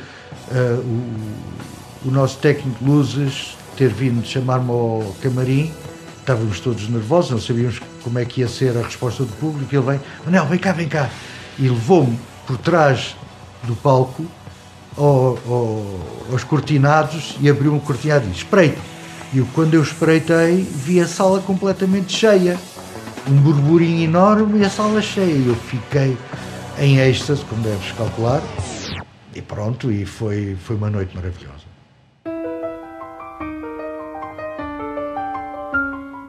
o, 2.05 2.09
o, 2.09 2.11
nosso 2.11 2.39
técnico 2.39 2.83
de 2.83 2.91
luzes 2.91 3.57
ter 3.77 3.89
vindo 3.89 4.25
chamar-me 4.25 4.71
ao 4.71 5.15
camarim, 5.21 5.73
estávamos 6.21 6.61
todos 6.61 6.89
nervosos, 6.89 7.33
não 7.33 7.41
sabíamos 7.41 7.81
como 8.03 8.19
é 8.19 8.25
que 8.25 8.43
ia 8.43 8.49
ser 8.49 8.77
a 8.77 8.83
resposta 8.83 9.25
do 9.25 9.33
público, 9.33 9.75
ele 9.75 9.85
vem, 9.85 10.01
Manel, 10.25 10.47
vem 10.47 10.59
cá, 10.59 10.73
vem 10.73 10.89
cá, 10.89 11.11
e 11.59 11.69
levou-me 11.69 12.19
por 12.47 12.57
trás 12.59 13.17
do 13.65 13.75
palco 13.75 14.25
ao, 14.97 15.39
ao, 15.47 15.85
aos 16.33 16.45
cortinados 16.45 17.37
e 17.41 17.49
abriu 17.49 17.73
um 17.73 17.81
cortinado 17.81 18.25
e 18.27 18.29
disse: 18.29 18.45
Espreite. 18.45 18.79
E 19.33 19.41
quando 19.53 19.75
eu 19.75 19.83
espreitei, 19.83 20.63
vi 20.63 21.01
a 21.01 21.09
sala 21.09 21.41
completamente 21.41 22.13
cheia. 22.13 22.59
Um 23.29 23.37
burburinho 23.37 24.05
enorme 24.05 24.61
e 24.61 24.65
a 24.65 24.71
sala 24.71 25.03
cheia. 25.03 25.47
Eu 25.47 25.55
fiquei 25.55 26.17
em 26.79 26.99
êxtase, 26.99 27.45
como 27.47 27.63
deves 27.63 27.91
calcular. 27.93 28.43
E 29.35 29.43
pronto, 29.43 29.91
e 29.91 30.07
foi, 30.07 30.57
foi 30.63 30.77
uma 30.77 30.91
noite 30.91 31.17
maravilhosa. 31.17 31.54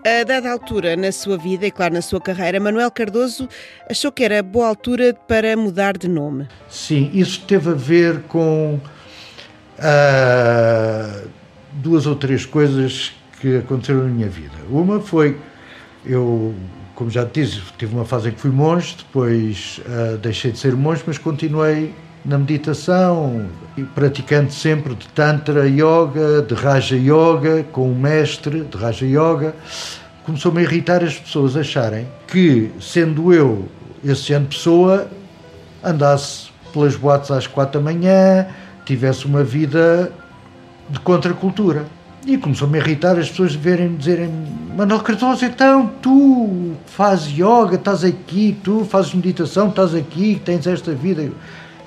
A 0.08 0.24
dada 0.24 0.52
altura 0.52 0.96
na 0.96 1.12
sua 1.12 1.36
vida 1.36 1.66
e, 1.66 1.72
claro, 1.72 1.96
na 1.96 2.02
sua 2.04 2.22
carreira, 2.22 2.60
Manuel 2.60 2.92
Cardoso 2.92 3.50
achou 3.90 4.12
que 4.12 4.24
era 4.24 4.44
boa 4.44 4.68
altura 4.68 5.16
para 5.28 5.58
mudar 5.58 5.98
de 5.98 6.08
nome. 6.08 6.48
Sim, 6.70 7.10
isso 7.12 7.42
teve 7.48 7.72
a 7.72 7.74
ver 7.74 8.22
com 8.28 8.80
uh, 9.80 11.28
duas 11.74 12.06
ou 12.06 12.16
três 12.16 12.46
coisas 12.46 13.14
que 13.42 13.58
aconteceram 13.58 14.04
na 14.04 14.10
minha 14.10 14.30
vida. 14.30 14.54
Uma 14.70 15.00
foi, 15.00 15.40
eu, 16.06 16.54
como 16.94 17.10
já 17.10 17.26
te 17.26 17.42
disse, 17.42 17.64
tive 17.76 17.96
uma 17.96 18.06
fase 18.06 18.30
em 18.30 18.32
que 18.32 18.40
fui 18.40 18.52
monge, 18.52 18.98
depois 19.00 19.82
uh, 19.88 20.18
deixei 20.20 20.52
de 20.52 20.60
ser 20.60 20.76
monge, 20.76 21.02
mas 21.08 21.18
continuei 21.18 21.96
na 22.26 22.38
meditação, 22.38 23.46
praticando 23.94 24.52
sempre 24.52 24.96
de 24.96 25.08
Tantra 25.10 25.68
Yoga, 25.68 26.42
de 26.42 26.56
Raja 26.56 26.96
Yoga, 26.96 27.64
com 27.72 27.92
um 27.92 27.96
mestre 27.96 28.62
de 28.62 28.78
Raja 28.78 29.06
Yoga, 29.06 29.54
começou-me 30.26 30.60
a 30.60 30.64
irritar 30.64 31.04
as 31.04 31.20
pessoas 31.20 31.56
acharem 31.56 32.08
que, 32.28 32.72
sendo 32.82 33.32
eu 33.32 33.68
esse 34.04 34.38
de 34.38 34.46
pessoa, 34.48 35.08
andasse 35.84 36.50
pelas 36.74 36.96
boates 36.96 37.30
às 37.30 37.46
quatro 37.46 37.80
da 37.80 37.84
manhã, 37.84 38.48
tivesse 38.86 39.26
uma 39.26 39.44
vida 39.44 40.12
de 40.90 41.00
contracultura. 41.00 41.86
E 42.26 42.38
começou-me 42.38 42.80
a 42.80 42.82
irritar 42.82 43.20
as 43.20 43.30
pessoas 43.30 43.54
verem 43.54 43.96
dizerem 43.96 44.32
Manuel 44.76 45.02
Cardoso, 45.02 45.46
então 45.46 45.92
tu 46.02 46.74
fazes 46.88 47.28
yoga, 47.38 47.76
estás 47.76 48.04
aqui, 48.04 48.58
tu 48.64 48.84
fazes 48.84 49.14
meditação, 49.14 49.70
estás 49.70 49.94
aqui, 49.94 50.42
tens 50.44 50.66
esta 50.66 50.92
vida. 50.92 51.30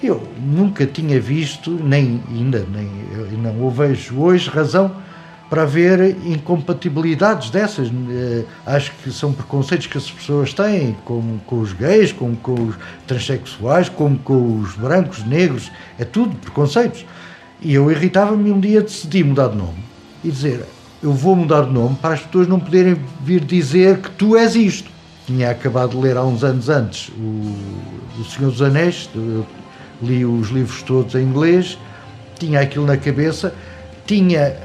Eu 0.02 0.22
nunca 0.40 0.86
tinha 0.86 1.20
visto, 1.20 1.70
nem 1.70 2.22
ainda 2.28 2.64
nem, 2.72 2.88
não 3.36 3.66
o 3.66 3.70
vejo 3.70 4.20
hoje, 4.20 4.48
razão 4.48 4.94
para 5.50 5.62
haver 5.62 6.16
incompatibilidades 6.24 7.50
dessas. 7.50 7.88
Eh, 7.88 8.44
acho 8.66 8.92
que 9.02 9.10
são 9.10 9.32
preconceitos 9.32 9.86
que 9.86 9.98
as 9.98 10.10
pessoas 10.10 10.52
têm, 10.52 10.96
como 11.04 11.40
com 11.46 11.60
os 11.60 11.72
gays, 11.72 12.12
como 12.12 12.36
com 12.36 12.54
os 12.54 12.76
transexuais, 13.06 13.88
como 13.88 14.18
com 14.18 14.60
os 14.60 14.74
brancos, 14.76 15.24
negros, 15.24 15.72
é 15.98 16.04
tudo 16.04 16.36
preconceitos. 16.36 17.04
E 17.60 17.74
eu 17.74 17.90
irritava-me 17.90 18.52
um 18.52 18.60
dia 18.60 18.82
decidi 18.82 19.24
mudar 19.24 19.48
de 19.48 19.56
nome 19.56 19.82
e 20.22 20.30
dizer 20.30 20.64
eu 21.02 21.12
vou 21.12 21.36
mudar 21.36 21.62
de 21.62 21.72
nome 21.72 21.96
para 21.96 22.14
as 22.14 22.20
pessoas 22.20 22.48
não 22.48 22.58
poderem 22.58 22.96
vir 23.20 23.44
dizer 23.44 23.98
que 23.98 24.10
tu 24.10 24.36
és 24.36 24.54
isto. 24.54 24.90
Tinha 25.26 25.50
acabado 25.50 25.90
de 25.90 25.96
ler 25.96 26.16
há 26.16 26.24
uns 26.24 26.42
anos 26.42 26.68
antes 26.68 27.10
o, 27.10 28.20
o 28.20 28.24
Senhor 28.24 28.50
dos 28.50 28.62
Anéis, 28.62 29.08
li 30.02 30.24
os 30.24 30.48
livros 30.48 30.82
todos 30.82 31.14
em 31.14 31.22
inglês, 31.22 31.78
tinha 32.38 32.60
aquilo 32.60 32.86
na 32.86 32.96
cabeça, 32.96 33.54
tinha 34.06 34.56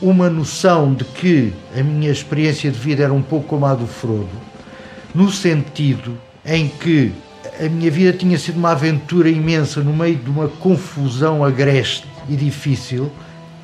uma 0.00 0.28
noção 0.28 0.92
de 0.92 1.04
que 1.04 1.52
a 1.78 1.82
minha 1.82 2.10
experiência 2.10 2.70
de 2.70 2.78
vida 2.78 3.02
era 3.02 3.12
um 3.12 3.22
pouco 3.22 3.48
como 3.48 3.66
a 3.66 3.74
do 3.74 3.86
Frodo, 3.86 4.28
no 5.14 5.30
sentido 5.30 6.18
em 6.44 6.68
que 6.68 7.12
a 7.58 7.68
minha 7.68 7.90
vida 7.90 8.12
tinha 8.12 8.38
sido 8.38 8.58
uma 8.58 8.72
aventura 8.72 9.28
imensa 9.30 9.80
no 9.80 9.92
meio 9.92 10.16
de 10.16 10.28
uma 10.28 10.48
confusão 10.48 11.42
agreste 11.42 12.06
e 12.28 12.36
difícil, 12.36 13.10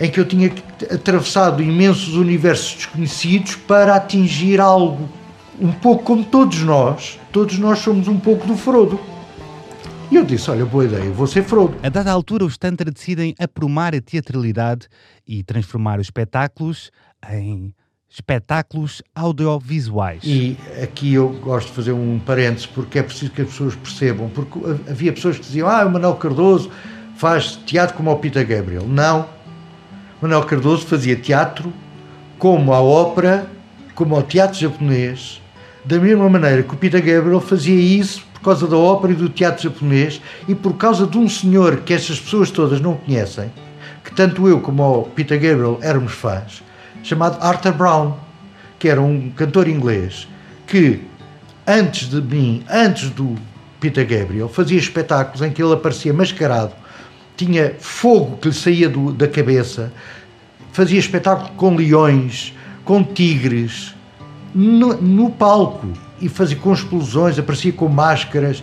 em 0.00 0.10
que 0.10 0.18
eu 0.18 0.24
tinha 0.24 0.50
atravessado 0.90 1.62
imensos 1.62 2.14
universos 2.14 2.74
desconhecidos 2.74 3.56
para 3.56 3.94
atingir 3.94 4.60
algo. 4.60 5.08
Um 5.60 5.70
pouco 5.70 6.02
como 6.02 6.24
todos 6.24 6.62
nós, 6.62 7.20
todos 7.30 7.58
nós 7.58 7.78
somos 7.80 8.08
um 8.08 8.18
pouco 8.18 8.46
do 8.46 8.56
Frodo. 8.56 8.98
E 10.12 10.16
eu 10.16 10.26
disse: 10.26 10.50
Olha, 10.50 10.66
boa 10.66 10.84
ideia, 10.84 11.10
vou 11.10 11.26
ser 11.26 11.42
Frodo. 11.42 11.74
A 11.82 11.88
dada 11.88 12.12
altura, 12.12 12.44
os 12.44 12.58
Tantra 12.58 12.90
decidem 12.90 13.34
aprumar 13.40 13.94
a 13.94 14.00
teatralidade 14.02 14.86
e 15.26 15.42
transformar 15.42 15.98
os 15.98 16.08
espetáculos 16.08 16.90
em 17.30 17.74
espetáculos 18.10 19.00
audiovisuais. 19.14 20.20
E 20.22 20.58
aqui 20.82 21.14
eu 21.14 21.30
gosto 21.30 21.68
de 21.68 21.72
fazer 21.72 21.92
um 21.92 22.18
parênteses 22.18 22.66
porque 22.66 22.98
é 22.98 23.02
preciso 23.02 23.32
que 23.32 23.40
as 23.40 23.48
pessoas 23.48 23.74
percebam, 23.74 24.28
porque 24.28 24.58
havia 24.86 25.14
pessoas 25.14 25.38
que 25.38 25.44
diziam, 25.44 25.66
ah, 25.66 25.86
o 25.86 25.90
Manuel 25.90 26.16
Cardoso 26.16 26.70
faz 27.16 27.56
teatro 27.64 27.96
como 27.96 28.10
o 28.10 28.16
Peter 28.18 28.46
Gabriel. 28.46 28.86
Não. 28.86 29.26
Manuel 30.20 30.44
Cardoso 30.44 30.86
fazia 30.86 31.16
teatro 31.16 31.72
como 32.38 32.74
a 32.74 32.82
ópera, 32.82 33.46
como 33.94 34.14
o 34.14 34.22
teatro 34.22 34.60
japonês, 34.60 35.40
da 35.86 35.98
mesma 35.98 36.28
maneira 36.28 36.62
que 36.62 36.74
o 36.74 36.76
Peter 36.76 37.02
Gabriel 37.02 37.40
fazia 37.40 37.80
isso 37.80 38.30
por 38.42 38.46
causa 38.46 38.66
da 38.66 38.76
ópera 38.76 39.12
e 39.12 39.16
do 39.16 39.28
teatro 39.28 39.62
japonês 39.62 40.20
e 40.48 40.54
por 40.54 40.74
causa 40.74 41.06
de 41.06 41.16
um 41.16 41.28
senhor 41.28 41.78
que 41.78 41.94
estas 41.94 42.18
pessoas 42.18 42.50
todas 42.50 42.80
não 42.80 42.96
conhecem, 42.96 43.52
que 44.04 44.12
tanto 44.12 44.48
eu 44.48 44.60
como 44.60 44.82
o 44.82 45.04
Peter 45.04 45.40
Gabriel 45.40 45.78
éramos 45.80 46.12
fãs, 46.12 46.60
chamado 47.04 47.40
Arthur 47.40 47.72
Brown, 47.72 48.14
que 48.80 48.88
era 48.88 49.00
um 49.00 49.30
cantor 49.30 49.68
inglês 49.68 50.26
que 50.66 51.02
antes 51.64 52.08
de 52.08 52.20
mim, 52.20 52.64
antes 52.68 53.10
do 53.10 53.36
Peter 53.78 54.04
Gabriel, 54.04 54.48
fazia 54.48 54.78
espetáculos 54.78 55.40
em 55.40 55.52
que 55.52 55.62
ele 55.62 55.74
aparecia 55.74 56.12
mascarado, 56.12 56.72
tinha 57.36 57.76
fogo 57.78 58.38
que 58.38 58.48
lhe 58.48 58.54
saía 58.54 58.88
do, 58.88 59.12
da 59.12 59.28
cabeça, 59.28 59.92
fazia 60.72 60.98
espetáculo 60.98 61.50
com 61.56 61.76
leões, 61.76 62.52
com 62.84 63.04
tigres, 63.04 63.94
no, 64.52 64.94
no 65.00 65.30
palco 65.30 65.86
e 66.22 66.28
fazia 66.28 66.56
com 66.56 66.72
explosões, 66.72 67.38
aparecia 67.38 67.72
com 67.72 67.88
máscaras. 67.88 68.62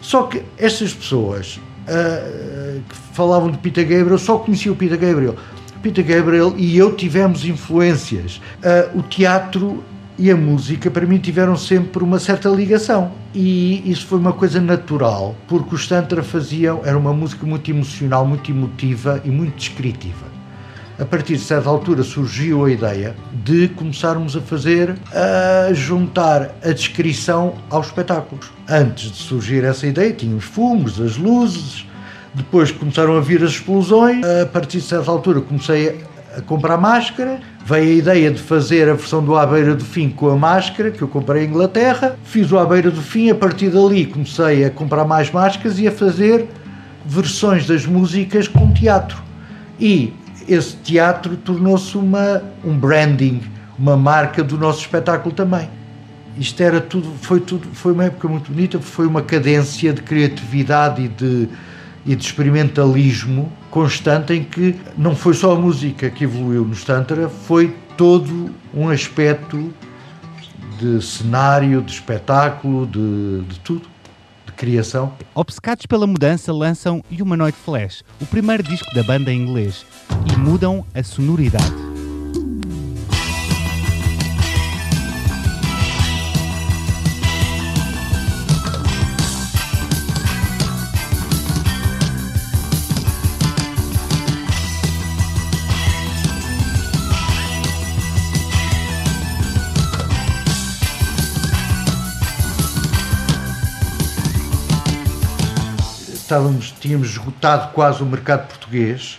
Só 0.00 0.24
que 0.24 0.42
estas 0.58 0.92
pessoas 0.92 1.56
uh, 1.56 2.80
que 2.88 2.96
falavam 3.12 3.50
de 3.50 3.58
Peter 3.58 3.86
Gabriel 3.86 4.18
só 4.18 4.38
conheciam 4.38 4.74
o 4.74 4.76
Peter 4.76 4.98
Gabriel. 4.98 5.36
Peter 5.82 6.04
Gabriel 6.04 6.54
e 6.56 6.76
eu 6.76 6.94
tivemos 6.94 7.44
influências. 7.44 8.40
Uh, 8.58 8.98
o 8.98 9.02
teatro 9.02 9.82
e 10.18 10.30
a 10.30 10.36
música 10.36 10.90
para 10.90 11.06
mim 11.06 11.18
tiveram 11.18 11.56
sempre 11.56 12.02
uma 12.02 12.18
certa 12.18 12.48
ligação 12.48 13.12
e 13.32 13.88
isso 13.88 14.04
foi 14.08 14.18
uma 14.18 14.32
coisa 14.32 14.60
natural 14.60 15.36
porque 15.46 15.76
os 15.76 15.86
Tantra 15.86 16.24
faziam 16.24 16.80
era 16.84 16.98
uma 16.98 17.12
música 17.12 17.46
muito 17.46 17.70
emocional, 17.70 18.26
muito 18.26 18.50
emotiva 18.50 19.22
e 19.24 19.30
muito 19.30 19.54
descritiva 19.54 20.37
a 20.98 21.04
partir 21.04 21.34
de 21.34 21.42
certa 21.42 21.68
altura 21.68 22.02
surgiu 22.02 22.64
a 22.64 22.70
ideia 22.70 23.14
de 23.44 23.68
começarmos 23.68 24.36
a 24.36 24.40
fazer, 24.40 24.96
a 25.12 25.72
juntar 25.72 26.56
a 26.62 26.72
descrição 26.72 27.54
aos 27.70 27.86
espetáculos. 27.86 28.50
Antes 28.68 29.12
de 29.12 29.18
surgir 29.18 29.64
essa 29.64 29.86
ideia, 29.86 30.12
tinha 30.12 30.34
os 30.34 30.44
fumos, 30.44 31.00
as 31.00 31.16
luzes, 31.16 31.86
depois 32.34 32.72
começaram 32.72 33.16
a 33.16 33.20
vir 33.20 33.42
as 33.44 33.52
explosões. 33.52 34.24
A 34.42 34.46
partir 34.46 34.78
de 34.78 34.84
certa 34.84 35.10
altura 35.10 35.40
comecei 35.40 36.00
a 36.36 36.40
comprar 36.42 36.76
máscara, 36.76 37.40
veio 37.64 37.90
a 37.90 37.98
ideia 37.98 38.30
de 38.30 38.40
fazer 38.40 38.88
a 38.88 38.94
versão 38.94 39.24
do 39.24 39.36
À 39.36 39.46
Beira 39.46 39.74
do 39.74 39.84
Fim 39.84 40.10
com 40.10 40.28
a 40.28 40.36
máscara, 40.36 40.90
que 40.90 41.00
eu 41.00 41.08
comprei 41.08 41.44
em 41.44 41.48
Inglaterra. 41.48 42.16
Fiz 42.24 42.50
o 42.50 42.58
À 42.58 42.66
Beira 42.66 42.90
do 42.90 43.02
Fim, 43.02 43.30
a 43.30 43.34
partir 43.34 43.70
dali 43.70 44.04
comecei 44.04 44.64
a 44.64 44.70
comprar 44.70 45.04
mais 45.04 45.30
máscaras 45.30 45.78
e 45.78 45.86
a 45.86 45.92
fazer 45.92 46.46
versões 47.06 47.66
das 47.66 47.86
músicas 47.86 48.48
com 48.48 48.72
teatro. 48.72 49.22
E 49.80 50.12
esse 50.48 50.76
teatro 50.76 51.36
tornou-se 51.36 51.96
uma, 51.96 52.42
um 52.64 52.76
branding, 52.76 53.42
uma 53.78 53.96
marca 53.96 54.42
do 54.42 54.56
nosso 54.56 54.80
espetáculo 54.80 55.34
também. 55.34 55.68
isto 56.36 56.60
era 56.62 56.80
tudo, 56.80 57.12
foi 57.20 57.40
tudo, 57.40 57.68
foi 57.72 57.92
uma 57.92 58.04
época 58.04 58.28
muito 58.28 58.50
bonita, 58.50 58.80
foi 58.80 59.06
uma 59.06 59.22
cadência 59.22 59.92
de 59.92 60.02
criatividade 60.02 61.02
e 61.02 61.08
de, 61.08 61.48
e 62.06 62.16
de 62.16 62.24
experimentalismo 62.24 63.52
constante 63.70 64.32
em 64.32 64.42
que 64.42 64.74
não 64.96 65.14
foi 65.14 65.34
só 65.34 65.52
a 65.52 65.56
música 65.56 66.08
que 66.08 66.24
evoluiu 66.24 66.64
no 66.64 66.72
Stantara, 66.72 67.28
foi 67.28 67.74
todo 67.96 68.50
um 68.72 68.88
aspecto 68.88 69.72
de 70.78 71.04
cenário, 71.04 71.82
de 71.82 71.92
espetáculo, 71.92 72.86
de, 72.86 73.42
de 73.42 73.60
tudo, 73.60 73.82
criação. 74.58 75.14
Obcecados 75.34 75.86
pela 75.86 76.06
mudança, 76.06 76.52
lançam 76.52 77.02
Humanoid 77.10 77.56
Flash, 77.64 78.02
o 78.20 78.26
primeiro 78.26 78.62
disco 78.62 78.92
da 78.94 79.02
banda 79.02 79.32
em 79.32 79.40
inglês, 79.40 79.86
e 80.30 80.36
mudam 80.36 80.84
a 80.92 81.02
sonoridade. 81.02 81.87
Estávamos, 106.28 106.74
tínhamos 106.78 107.08
esgotado 107.08 107.72
quase 107.72 108.02
o 108.02 108.06
mercado 108.06 108.48
português 108.48 109.18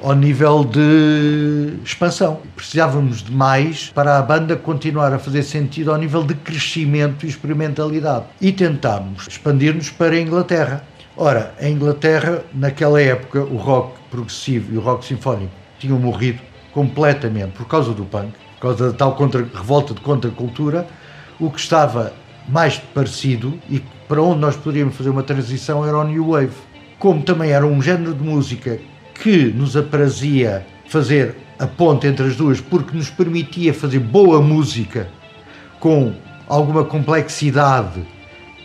ao 0.00 0.14
nível 0.14 0.64
de 0.64 1.78
expansão. 1.84 2.40
Precisávamos 2.54 3.24
de 3.24 3.32
mais 3.32 3.90
para 3.90 4.18
a 4.18 4.22
banda 4.22 4.54
continuar 4.54 5.12
a 5.12 5.18
fazer 5.18 5.42
sentido 5.42 5.90
ao 5.90 5.98
nível 5.98 6.22
de 6.22 6.34
crescimento 6.34 7.26
e 7.26 7.28
experimentalidade. 7.28 8.26
E 8.40 8.52
tentámos 8.52 9.26
expandir-nos 9.26 9.90
para 9.90 10.14
a 10.14 10.20
Inglaterra. 10.20 10.84
Ora, 11.16 11.54
a 11.60 11.68
Inglaterra, 11.68 12.44
naquela 12.54 13.02
época, 13.02 13.40
o 13.40 13.56
rock 13.56 13.98
progressivo 14.08 14.72
e 14.72 14.78
o 14.78 14.80
rock 14.80 15.04
sinfónico 15.04 15.52
tinham 15.80 15.98
morrido 15.98 16.40
completamente 16.72 17.50
por 17.50 17.66
causa 17.66 17.92
do 17.92 18.04
punk, 18.04 18.32
por 18.54 18.60
causa 18.60 18.92
da 18.92 18.96
tal 18.96 19.16
contra, 19.16 19.42
revolta 19.42 19.92
de 19.92 20.00
contracultura. 20.00 20.86
O 21.40 21.50
que 21.50 21.58
estava 21.58 22.12
mais 22.48 22.78
parecido 22.78 23.58
e 23.68 23.82
para 24.12 24.20
onde 24.20 24.40
nós 24.40 24.54
poderíamos 24.54 24.94
fazer 24.94 25.08
uma 25.08 25.22
transição 25.22 25.86
era 25.86 25.96
o 25.96 26.04
New 26.04 26.32
Wave. 26.32 26.52
Como 26.98 27.22
também 27.22 27.50
era 27.50 27.66
um 27.66 27.80
género 27.80 28.12
de 28.12 28.22
música 28.22 28.78
que 29.14 29.46
nos 29.46 29.74
aprazia 29.74 30.66
fazer 30.86 31.34
a 31.58 31.66
ponte 31.66 32.06
entre 32.06 32.26
as 32.26 32.36
duas, 32.36 32.60
porque 32.60 32.94
nos 32.94 33.08
permitia 33.08 33.72
fazer 33.72 34.00
boa 34.00 34.42
música 34.42 35.08
com 35.80 36.12
alguma 36.46 36.84
complexidade 36.84 38.06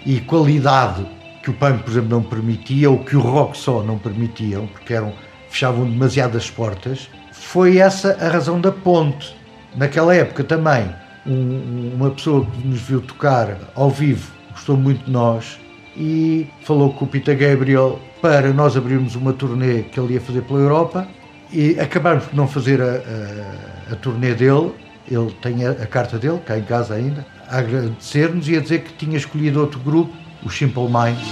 e 0.05 0.19
qualidade 0.19 1.07
que 1.41 1.49
o 1.49 1.53
punk, 1.53 1.81
por 1.83 1.91
exemplo, 1.91 2.09
não 2.09 2.23
permitia, 2.23 2.91
ou 2.91 2.99
que 2.99 3.15
o 3.15 3.21
rock 3.21 3.57
só 3.57 3.81
não 3.81 3.97
permitiam, 3.97 4.67
porque 4.67 4.93
eram, 4.93 5.13
fechavam 5.47 5.89
demasiadas 5.89 6.51
portas, 6.51 7.09
foi 7.31 7.77
essa 7.77 8.17
a 8.19 8.27
razão 8.27 8.59
da 8.59 8.73
ponte. 8.73 9.33
Naquela 9.77 10.13
época 10.13 10.43
também, 10.43 10.93
um, 11.25 11.93
uma 11.95 12.09
pessoa 12.09 12.45
que 12.45 12.67
nos 12.67 12.81
viu 12.81 12.99
tocar 12.99 13.57
ao 13.75 13.89
vivo 13.89 14.35
gostou 14.57 14.75
muito 14.75 15.05
de 15.05 15.11
nós 15.11 15.59
e 15.95 16.47
falou 16.61 16.91
com 16.91 17.05
o 17.05 17.07
Peter 17.07 17.37
Gabriel 17.37 17.99
para 18.21 18.51
nós 18.51 18.75
abrirmos 18.75 19.15
uma 19.15 19.31
turnê 19.31 19.83
que 19.83 19.99
ele 19.99 20.15
ia 20.15 20.21
fazer 20.21 20.41
pela 20.41 20.59
Europa 20.59 21.07
e 21.53 21.79
acabámos 21.79 22.25
por 22.25 22.35
não 22.35 22.47
fazer 22.47 22.81
a, 22.81 22.85
a, 22.85 23.93
a 23.93 23.95
turnê 23.95 24.33
dele, 24.33 24.73
ele 25.09 25.31
tem 25.41 25.65
a, 25.65 25.71
a, 25.71 25.85
carta 25.85 26.17
dele, 26.17 26.39
cá 26.39 26.57
em 26.57 26.63
casa 26.63 26.95
ainda, 26.95 27.25
a 27.47 27.59
agradecer-nos 27.59 28.49
e 28.49 28.57
a 28.57 28.59
dizer 28.59 28.83
que 28.83 28.93
tinha 28.93 29.15
escolhido 29.15 29.61
outro 29.61 29.79
grupo, 29.79 30.13
o 30.43 30.49
Simple 30.49 30.83
Minds. 30.83 31.23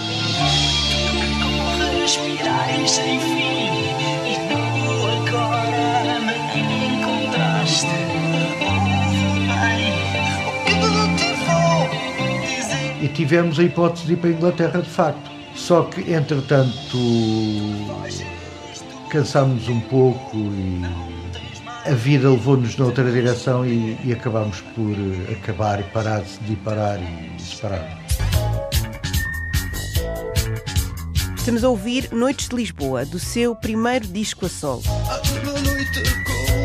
Tivemos 13.16 13.58
a 13.58 13.64
hipótese 13.64 14.06
de 14.06 14.14
ir 14.14 14.18
para 14.18 14.30
a 14.30 14.34
Inglaterra 14.34 14.82
de 14.82 14.90
facto. 14.90 15.32
Só 15.56 15.84
que, 15.84 16.12
entretanto, 16.12 16.98
cansámos 19.10 19.70
um 19.70 19.80
pouco 19.80 20.36
e 20.36 20.82
a 21.86 21.94
vida 21.94 22.30
levou-nos 22.30 22.76
noutra 22.76 23.10
direção 23.10 23.66
e, 23.66 23.98
e 24.04 24.12
acabámos 24.12 24.60
por 24.76 24.96
acabar 25.32 25.80
e 25.80 25.84
parar, 25.84 26.22
de 26.22 26.56
parar 26.58 27.00
e 27.00 27.42
separar. 27.42 28.06
Estamos 31.38 31.64
a 31.64 31.70
ouvir 31.70 32.10
Noites 32.12 32.50
de 32.50 32.56
Lisboa, 32.56 33.06
do 33.06 33.20
seu 33.20 33.56
primeiro 33.56 34.08
disco 34.08 34.48
a 34.48 34.50
solo. 34.50 34.84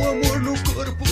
Com 0.01 0.09
amor 0.09 0.41
no 0.41 0.55
corpo, 0.63 1.05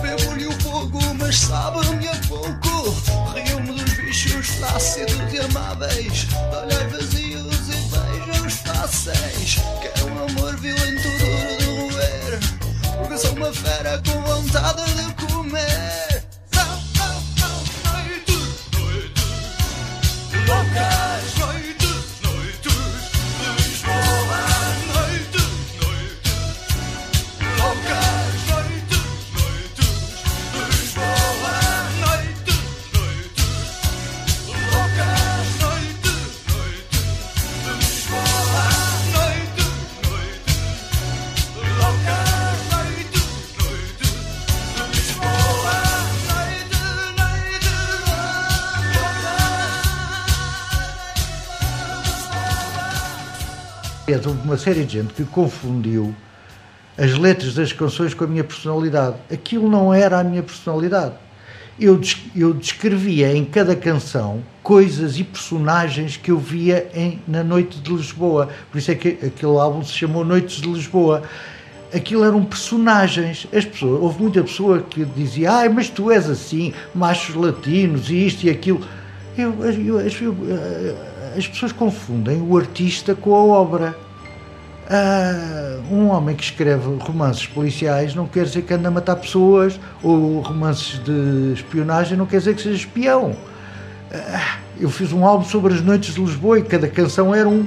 bebo-lhe 0.00 0.46
o 0.46 0.52
fogo, 0.62 0.98
mas 1.18 1.36
sabe-me 1.36 2.08
a 2.08 2.14
pouco. 2.26 2.90
Rio-me 3.34 3.78
dos 3.78 3.92
bichos 3.92 4.46
flácidos 4.46 5.34
e 5.34 5.38
amáveis, 5.38 6.26
olhai 6.50 6.86
vazios 6.88 7.68
e 7.68 7.76
beijos 7.90 8.54
fáceis. 8.54 9.56
Quero 9.82 10.06
um 10.06 10.24
amor 10.24 10.56
violento, 10.56 11.08
duro 11.18 11.58
de 11.58 11.94
roer, 11.94 12.40
porque 12.96 13.18
sou 13.18 13.32
uma 13.32 13.52
fera 13.52 14.00
com 14.06 14.22
vontade 14.22 14.82
de 14.94 15.26
comer. 15.26 16.11
Houve 54.26 54.40
uma 54.42 54.56
série 54.56 54.84
de 54.84 54.94
gente 54.94 55.14
que 55.14 55.24
confundiu 55.24 56.14
as 56.96 57.16
letras 57.16 57.54
das 57.54 57.72
canções 57.72 58.14
com 58.14 58.24
a 58.24 58.26
minha 58.26 58.44
personalidade. 58.44 59.16
Aquilo 59.30 59.68
não 59.68 59.92
era 59.92 60.20
a 60.20 60.24
minha 60.24 60.42
personalidade. 60.42 61.14
Eu, 61.80 62.00
eu 62.36 62.52
descrevia 62.52 63.34
em 63.34 63.44
cada 63.44 63.74
canção 63.74 64.42
coisas 64.62 65.18
e 65.18 65.24
personagens 65.24 66.16
que 66.16 66.30
eu 66.30 66.38
via 66.38 66.88
em, 66.94 67.18
na 67.26 67.42
Noite 67.42 67.80
de 67.80 67.92
Lisboa. 67.92 68.48
Por 68.70 68.78
isso 68.78 68.90
é 68.90 68.94
que 68.94 69.08
aquele 69.08 69.56
álbum 69.58 69.82
se 69.82 69.92
chamou 69.92 70.24
Noites 70.24 70.60
de 70.60 70.68
Lisboa. 70.68 71.22
Aquilo 71.94 72.24
eram 72.24 72.44
personagens. 72.44 73.46
As 73.52 73.64
pessoas, 73.64 74.00
houve 74.00 74.22
muita 74.22 74.42
pessoa 74.42 74.80
que 74.82 75.04
dizia: 75.04 75.50
Ah, 75.50 75.68
mas 75.70 75.88
tu 75.88 76.10
és 76.10 76.28
assim, 76.28 76.72
machos 76.94 77.34
latinos 77.34 78.10
e 78.10 78.26
isto 78.26 78.44
e 78.44 78.50
aquilo. 78.50 78.86
Eu, 79.36 79.54
eu, 79.64 80.00
eu, 80.00 80.96
as 81.36 81.48
pessoas 81.48 81.72
confundem 81.72 82.40
o 82.40 82.56
artista 82.56 83.14
com 83.14 83.34
a 83.34 83.42
obra. 83.42 83.96
Uh, 84.92 85.82
um 85.90 86.10
homem 86.10 86.36
que 86.36 86.44
escreve 86.44 86.86
romances 87.00 87.46
policiais 87.46 88.14
não 88.14 88.26
quer 88.26 88.44
dizer 88.44 88.60
que 88.60 88.74
anda 88.74 88.88
a 88.88 88.90
matar 88.90 89.16
pessoas, 89.16 89.80
ou 90.02 90.40
romances 90.40 91.02
de 91.02 91.54
espionagem 91.54 92.18
não 92.18 92.26
quer 92.26 92.38
dizer 92.38 92.54
que 92.54 92.60
seja 92.60 92.76
espião. 92.76 93.30
Uh, 93.30 94.58
eu 94.78 94.90
fiz 94.90 95.10
um 95.10 95.24
álbum 95.24 95.46
sobre 95.46 95.72
as 95.72 95.80
noites 95.80 96.14
de 96.14 96.20
Lisboa 96.20 96.58
e 96.58 96.62
cada 96.62 96.88
canção 96.88 97.34
era 97.34 97.48
um, 97.48 97.66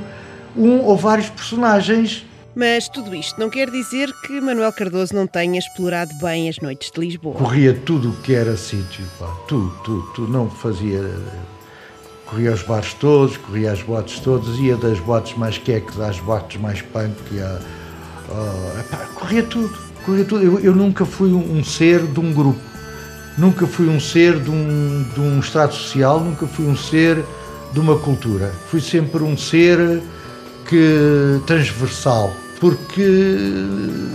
um 0.56 0.82
ou 0.82 0.96
vários 0.96 1.28
personagens. 1.30 2.24
Mas 2.56 2.88
tudo 2.88 3.16
isto 3.16 3.40
não 3.40 3.50
quer 3.50 3.72
dizer 3.72 4.14
que 4.28 4.40
Manuel 4.40 4.72
Cardoso 4.72 5.16
não 5.16 5.26
tenha 5.26 5.58
explorado 5.58 6.14
bem 6.22 6.48
as 6.48 6.60
noites 6.60 6.92
de 6.92 7.00
Lisboa. 7.00 7.34
Corria 7.34 7.74
tudo 7.74 8.12
o 8.12 8.14
que 8.18 8.36
era 8.36 8.56
sítio, 8.56 9.04
pá. 9.18 9.26
tudo, 9.48 9.76
tudo, 9.84 10.04
tudo. 10.14 10.32
Não 10.32 10.48
fazia 10.48 11.02
corria 12.26 12.52
os 12.52 12.64
bares 12.64 12.94
todos, 12.94 13.38
corria 13.38 13.72
as 13.72 13.82
boates 13.82 14.20
todas, 14.20 14.58
ia 14.58 14.76
das 14.76 15.00
boates 15.00 15.38
mais 15.38 15.58
queques 15.58 16.00
às 16.00 16.20
boates 16.20 16.60
mais 16.60 16.82
punk, 16.82 17.14
epá, 18.80 18.98
corria 19.16 19.44
tudo, 19.44 19.78
corria 20.06 20.26
tudo. 20.26 20.44
Eu, 20.44 20.60
eu 20.60 20.76
nunca 20.76 21.06
fui 21.06 21.32
um, 21.32 21.58
um, 21.58 21.64
ser 21.64 22.02
de 22.02 22.20
um 22.20 22.34
grupo, 22.34 22.60
nunca 23.38 23.68
fui 23.68 23.88
um 23.88 24.00
ser 24.00 24.40
de 24.40 24.50
um, 24.50 25.06
de 25.14 25.20
um 25.20 25.40
estrato 25.40 25.76
social, 25.76 26.20
nunca 26.20 26.48
fui 26.48 26.66
um 26.66 26.76
ser 26.76 27.24
de 27.74 27.80
uma 27.80 27.98
cultura. 27.98 28.52
Fui 28.68 28.82
sempre 28.82 29.22
um 29.24 29.38
ser 29.38 30.02
que 30.68 31.40
transversal, 31.46 32.34
porque 32.60 33.30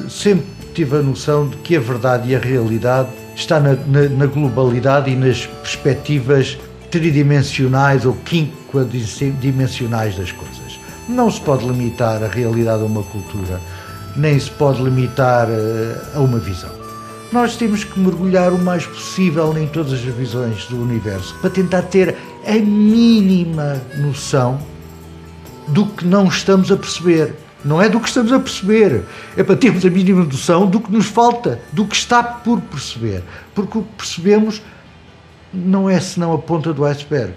sempre 0.08 0.46
tive 0.74 0.96
a 0.96 1.02
noção 1.02 1.48
de 1.48 1.56
que 1.58 1.76
a 1.76 1.80
verdade 1.80 2.30
e 2.30 2.34
a 2.34 2.38
realidade 2.38 3.08
está 3.36 3.60
na, 3.60 3.74
na, 3.74 4.08
na 4.08 4.26
globalidade 4.26 5.10
e 5.10 5.16
nas 5.16 5.46
perspectivas 5.46 6.58
tridimensionais 6.90 8.04
ou 8.04 8.14
quinquadimensionais 8.24 10.16
das 10.16 10.32
coisas. 10.32 10.78
Não 11.08 11.30
se 11.30 11.40
pode 11.40 11.66
limitar 11.66 12.22
a 12.22 12.28
realidade 12.28 12.82
a 12.82 12.86
uma 12.86 13.02
cultura, 13.02 13.60
nem 14.16 14.38
se 14.38 14.50
pode 14.50 14.82
limitar 14.82 15.48
uh, 15.48 16.16
a 16.16 16.20
uma 16.20 16.38
visão. 16.38 16.70
Nós 17.32 17.56
temos 17.56 17.84
que 17.84 17.98
mergulhar 17.98 18.52
o 18.52 18.58
mais 18.58 18.84
possível 18.86 19.56
em 19.56 19.66
todas 19.68 19.92
as 19.92 20.00
visões 20.00 20.66
do 20.66 20.82
universo 20.82 21.36
para 21.40 21.50
tentar 21.50 21.82
ter 21.82 22.16
a 22.44 22.54
mínima 22.54 23.80
noção 23.96 24.60
do 25.68 25.86
que 25.86 26.04
não 26.04 26.26
estamos 26.26 26.72
a 26.72 26.76
perceber. 26.76 27.34
Não 27.64 27.80
é 27.80 27.88
do 27.88 28.00
que 28.00 28.08
estamos 28.08 28.32
a 28.32 28.40
perceber, 28.40 29.04
é 29.36 29.42
para 29.42 29.54
termos 29.54 29.84
a 29.84 29.90
mínima 29.90 30.24
noção 30.24 30.66
do 30.66 30.80
que 30.80 30.90
nos 30.90 31.06
falta, 31.06 31.60
do 31.72 31.84
que 31.84 31.94
está 31.94 32.22
por 32.22 32.60
perceber. 32.62 33.22
Porque 33.54 33.78
o 33.78 33.82
que 33.82 33.94
percebemos 33.96 34.62
não 35.52 35.88
é 35.88 36.00
senão 36.00 36.32
a 36.32 36.38
ponta 36.38 36.72
do 36.72 36.84
iceberg. 36.84 37.32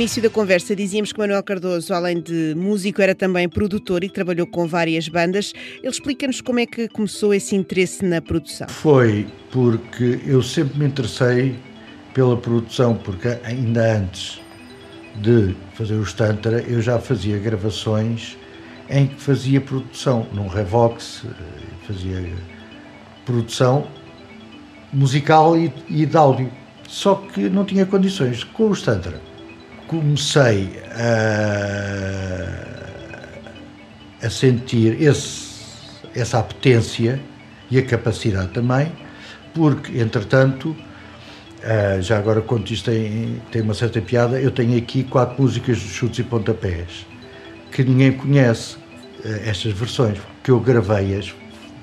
Início 0.00 0.22
da 0.22 0.30
conversa 0.30 0.74
dizíamos 0.74 1.12
que 1.12 1.18
Manuel 1.18 1.42
Cardoso, 1.42 1.92
além 1.92 2.22
de 2.22 2.54
músico, 2.56 3.02
era 3.02 3.14
também 3.14 3.46
produtor 3.46 4.02
e 4.02 4.08
trabalhou 4.08 4.46
com 4.46 4.66
várias 4.66 5.06
bandas. 5.08 5.52
Ele 5.82 5.92
explica-nos 5.92 6.40
como 6.40 6.58
é 6.58 6.64
que 6.64 6.88
começou 6.88 7.34
esse 7.34 7.54
interesse 7.54 8.02
na 8.02 8.22
produção. 8.22 8.66
Foi 8.70 9.26
porque 9.50 10.18
eu 10.24 10.42
sempre 10.42 10.78
me 10.78 10.86
interessei 10.86 11.54
pela 12.14 12.34
produção, 12.34 12.94
porque 12.94 13.28
ainda 13.44 13.98
antes 13.98 14.40
de 15.16 15.54
fazer 15.74 15.96
o 15.96 16.14
Tantra, 16.14 16.62
eu 16.62 16.80
já 16.80 16.98
fazia 16.98 17.36
gravações 17.36 18.38
em 18.88 19.06
que 19.06 19.20
fazia 19.20 19.60
produção, 19.60 20.26
num 20.32 20.48
Revox, 20.48 21.26
fazia 21.86 22.24
produção 23.26 23.86
musical 24.94 25.58
e, 25.58 25.70
e 25.90 26.06
de 26.06 26.16
áudio. 26.16 26.50
Só 26.88 27.16
que 27.16 27.50
não 27.50 27.66
tinha 27.66 27.84
condições. 27.84 28.42
Com 28.44 28.70
o 28.70 28.74
Tantra, 28.74 29.28
comecei 29.90 30.70
a, 30.94 32.46
a 34.24 34.30
sentir 34.30 35.02
esse, 35.02 35.50
essa 36.14 36.38
apetência 36.38 37.20
e 37.68 37.76
a 37.76 37.82
capacidade 37.84 38.50
também, 38.52 38.92
porque, 39.52 39.98
entretanto, 39.98 40.68
uh, 40.68 42.00
já 42.00 42.18
agora 42.18 42.40
conto 42.40 42.72
isto 42.72 42.88
tem, 42.88 43.42
tem 43.50 43.62
uma 43.62 43.74
certa 43.74 44.00
piada, 44.00 44.40
eu 44.40 44.52
tenho 44.52 44.78
aqui 44.78 45.02
quatro 45.02 45.42
músicas 45.42 45.78
de 45.78 45.88
chutes 45.88 46.20
e 46.20 46.22
pontapés, 46.22 47.04
que 47.72 47.82
ninguém 47.82 48.12
conhece, 48.12 48.76
uh, 48.76 49.40
estas 49.44 49.72
versões, 49.72 50.18
que 50.44 50.52
eu 50.52 50.60
gravei-as, 50.60 51.34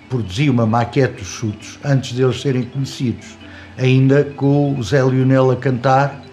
produzi 0.09 0.49
uma 0.49 0.65
maquete 0.65 1.15
dos 1.15 1.27
chutes 1.27 1.77
antes 1.83 2.13
deles 2.13 2.39
serem 2.39 2.63
conhecidos, 2.63 3.37
ainda 3.77 4.23
com 4.23 4.79
o 4.79 4.81
Zé 4.81 5.03
Lionel 5.03 5.51
a 5.51 5.57
cantar 5.57 6.25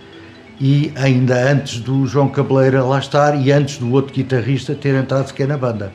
e 0.64 0.90
ainda 0.96 1.52
antes 1.52 1.78
do 1.78 2.06
João 2.06 2.26
Cabeleira 2.26 2.82
lá 2.82 2.98
estar 2.98 3.38
e 3.38 3.52
antes 3.52 3.76
do 3.76 3.92
outro 3.92 4.14
guitarrista 4.14 4.74
ter 4.74 4.94
entrado 4.94 5.26
sequer 5.26 5.46
na 5.46 5.58
banda. 5.58 5.92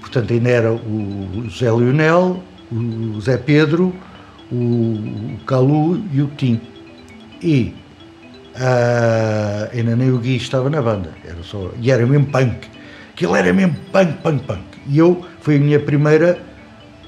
Portanto, 0.00 0.32
ainda 0.32 0.50
era 0.50 0.72
o 0.72 1.48
Zé 1.48 1.70
Lionel, 1.70 2.42
o 2.72 3.20
Zé 3.20 3.36
Pedro, 3.36 3.94
o 4.50 5.38
Calu 5.46 6.02
e 6.12 6.20
o 6.20 6.26
Tim. 6.36 6.60
E 7.40 7.76
uh, 8.56 9.70
ainda 9.72 9.94
nem 9.94 10.10
o 10.10 10.18
Gui 10.18 10.34
estava 10.34 10.68
na 10.68 10.82
banda, 10.82 11.14
era 11.24 11.40
só, 11.44 11.70
e 11.80 11.88
era 11.88 12.04
mesmo 12.04 12.26
punk. 12.26 12.66
Aquilo 13.12 13.36
era 13.36 13.52
mesmo 13.52 13.76
punk, 13.92 14.14
punk, 14.20 14.42
punk. 14.46 14.62
E 14.88 14.98
eu, 14.98 15.24
foi 15.38 15.58
a 15.58 15.60
minha 15.60 15.78
primeira 15.78 16.40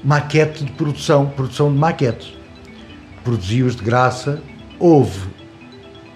maquete 0.01 0.63
de 0.63 0.71
produção, 0.71 1.25
produção 1.25 1.69
de 1.73 1.77
maquetes. 1.77 2.33
Produzi-os 3.21 3.75
de 3.75 3.83
graça, 3.83 4.41
houve 4.79 5.38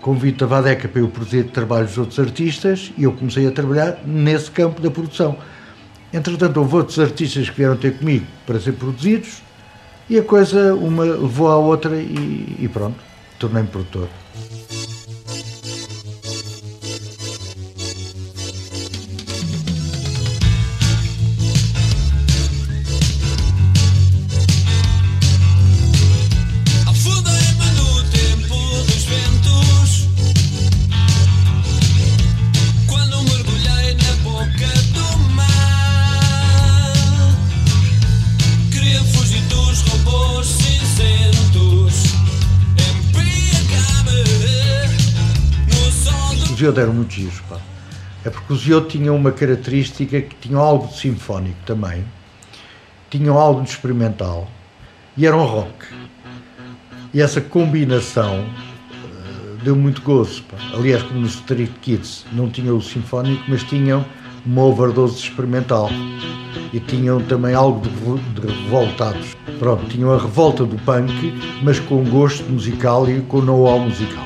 convite 0.03 0.39
da 0.39 0.45
Vadeca 0.45 0.87
para 0.87 0.99
eu 0.99 1.07
produzir 1.07 1.45
trabalhos 1.45 1.93
de 1.93 1.99
outros 2.01 2.19
artistas 2.19 2.91
e 2.97 3.03
eu 3.05 3.13
comecei 3.13 3.47
a 3.47 3.51
trabalhar 3.51 3.99
nesse 4.05 4.51
campo 4.51 4.81
da 4.81 4.91
produção. 4.91 5.37
Entretanto, 6.13 6.57
houve 6.59 6.75
outros 6.75 6.99
artistas 6.99 7.49
que 7.49 7.55
vieram 7.55 7.77
ter 7.77 7.97
comigo 7.97 8.25
para 8.45 8.59
ser 8.59 8.73
produzidos 8.73 9.41
e 10.09 10.19
a 10.19 10.23
coisa 10.23 10.75
uma 10.75 11.05
levou 11.05 11.47
à 11.47 11.57
outra 11.57 11.95
e, 11.95 12.57
e 12.59 12.69
pronto, 12.71 12.97
tornei-me 13.39 13.69
produtor. 13.69 14.09
Ziodo 46.63 46.79
eram 46.79 46.93
muito 46.93 47.13
giros, 47.13 47.41
pá. 47.49 47.57
É 48.23 48.29
porque 48.29 48.53
o 48.53 48.55
Ziodo 48.55 48.87
tinha 48.87 49.11
uma 49.11 49.33
característica 49.33 50.21
que 50.21 50.33
tinha 50.35 50.57
algo 50.57 50.87
de 50.87 50.97
sinfónico 50.97 51.57
também, 51.65 52.05
tinham 53.09 53.37
algo 53.37 53.61
de 53.63 53.69
experimental 53.69 54.47
e 55.17 55.27
eram 55.27 55.43
rock. 55.43 55.87
E 57.13 57.21
essa 57.21 57.41
combinação 57.41 58.45
uh, 58.45 59.57
deu 59.61 59.75
muito 59.75 60.01
gozo. 60.03 60.41
Pá. 60.43 60.55
Aliás, 60.73 61.03
como 61.03 61.19
nos 61.19 61.33
Street 61.33 61.69
Kids 61.81 62.25
não 62.31 62.49
tinham 62.49 62.77
o 62.77 62.81
sinfónico, 62.81 63.43
mas 63.49 63.61
tinham 63.63 64.05
uma 64.45 64.63
overdose 64.63 65.17
experimental. 65.17 65.89
E 66.71 66.79
tinham 66.79 67.19
também 67.23 67.53
algo 67.53 67.81
de, 67.81 68.39
de 68.39 68.47
revoltados. 68.47 69.35
Pronto, 69.59 69.85
tinham 69.89 70.13
a 70.13 70.17
revolta 70.17 70.63
do 70.63 70.77
punk, 70.77 71.33
mas 71.61 71.77
com 71.81 72.05
gosto 72.05 72.49
musical 72.49 73.07
e 73.09 73.19
com 73.19 73.41
know-how 73.41 73.79
musical. 73.79 74.25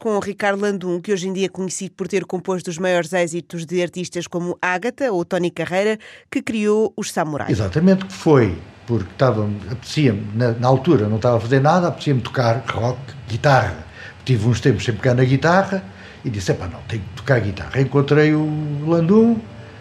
Com 0.00 0.16
o 0.16 0.18
Ricardo 0.18 0.62
Landum, 0.62 0.98
que 0.98 1.12
hoje 1.12 1.28
em 1.28 1.32
dia 1.32 1.44
é 1.44 1.48
conhecido 1.48 1.94
por 1.94 2.08
ter 2.08 2.24
composto 2.24 2.70
os 2.70 2.78
maiores 2.78 3.12
êxitos 3.12 3.66
de 3.66 3.82
artistas 3.82 4.26
como 4.26 4.58
Ágata 4.60 5.12
ou 5.12 5.24
Tony 5.24 5.50
Carreira, 5.50 5.98
que 6.30 6.42
criou 6.42 6.92
os 6.96 7.12
Samurais. 7.12 7.50
Exatamente, 7.50 8.06
que 8.06 8.12
foi 8.12 8.56
porque 8.86 9.12
estava, 9.12 9.48
apetecia-me, 9.70 10.26
na, 10.34 10.52
na 10.52 10.66
altura 10.66 11.06
não 11.06 11.16
estava 11.16 11.36
a 11.36 11.40
fazer 11.40 11.60
nada, 11.60 11.88
apetecia-me 11.88 12.22
tocar 12.22 12.64
rock, 12.72 12.98
guitarra. 13.28 13.76
Tive 14.24 14.48
uns 14.48 14.58
tempos 14.60 14.84
sem 14.84 14.94
pegar 14.94 15.14
na 15.14 15.22
guitarra 15.22 15.84
e 16.24 16.30
disse, 16.30 16.54
pá, 16.54 16.66
não, 16.66 16.80
tenho 16.88 17.02
que 17.02 17.16
tocar 17.16 17.38
guitarra. 17.38 17.80
Encontrei 17.80 18.34
o 18.34 18.48
Landum, 18.88 19.36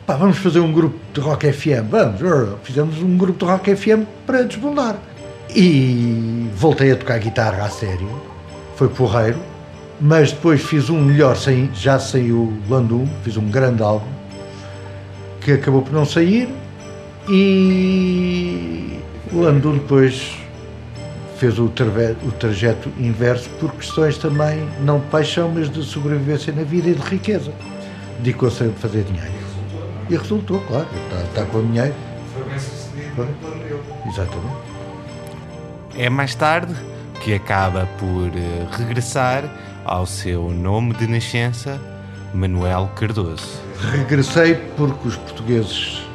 pá, 0.05 0.15
vamos 0.15 0.37
fazer 0.37 0.59
um 0.59 0.71
grupo 0.71 0.99
de 1.13 1.21
rock 1.21 1.51
FM, 1.51 1.89
vamos, 1.89 2.19
fizemos 2.63 3.01
um 3.01 3.17
grupo 3.17 3.45
de 3.45 3.51
rock 3.51 3.75
FM 3.75 4.03
para 4.27 4.43
desbundar. 4.43 4.97
E 5.55 6.49
voltei 6.53 6.91
a 6.91 6.95
tocar 6.95 7.17
guitarra 7.19 7.63
a 7.63 7.69
sério, 7.69 8.21
foi 8.75 8.89
porreiro, 8.89 9.39
mas 9.99 10.31
depois 10.31 10.61
fiz 10.61 10.89
um 10.89 11.01
melhor, 11.01 11.35
sem, 11.35 11.69
já 11.73 11.99
saiu 11.99 12.37
o 12.37 12.63
Landum, 12.69 13.07
fiz 13.23 13.37
um 13.37 13.49
grande 13.49 13.83
álbum, 13.83 14.07
que 15.41 15.53
acabou 15.53 15.81
por 15.81 15.93
não 15.93 16.05
sair, 16.05 16.49
e 17.27 18.99
o 19.31 19.41
Landum 19.41 19.73
depois 19.73 20.37
fez 21.37 21.57
o, 21.57 21.65
o 21.65 22.31
trajeto 22.31 22.91
inverso 22.97 23.49
por 23.59 23.71
questões 23.71 24.17
também, 24.17 24.67
não 24.81 24.99
de 24.99 25.05
paixão, 25.07 25.51
mas 25.53 25.69
de 25.69 25.83
sobrevivência 25.83 26.51
na 26.51 26.63
vida 26.63 26.89
e 26.89 26.93
de 26.93 27.01
riqueza. 27.01 27.51
Dedicou-se 28.17 28.63
a 28.63 28.69
fazer 28.71 29.03
dinheiro. 29.03 29.31
E 30.09 30.17
resultou, 30.17 30.59
claro, 30.61 30.87
está, 31.05 31.23
está 31.23 31.45
com 31.45 31.61
dinheiro. 31.61 31.93
Foi 32.33 32.43
bem 32.43 32.59
sucedido 32.59 33.15
Foi. 33.15 33.27
Exatamente. 34.07 34.69
É 35.97 36.09
mais 36.09 36.35
tarde 36.35 36.73
que 37.21 37.33
acaba 37.33 37.87
por 37.99 38.27
eh, 38.35 38.67
regressar 38.71 39.43
ao 39.89 40.05
seu 40.05 40.51
nome 40.51 40.93
de 40.93 41.07
nascença, 41.07 41.81
Manuel 42.31 42.91
Cardoso. 42.95 43.59
Regressei 43.91 44.53
porque 44.77 45.07
os 45.07 45.15
portugueses 45.15 46.07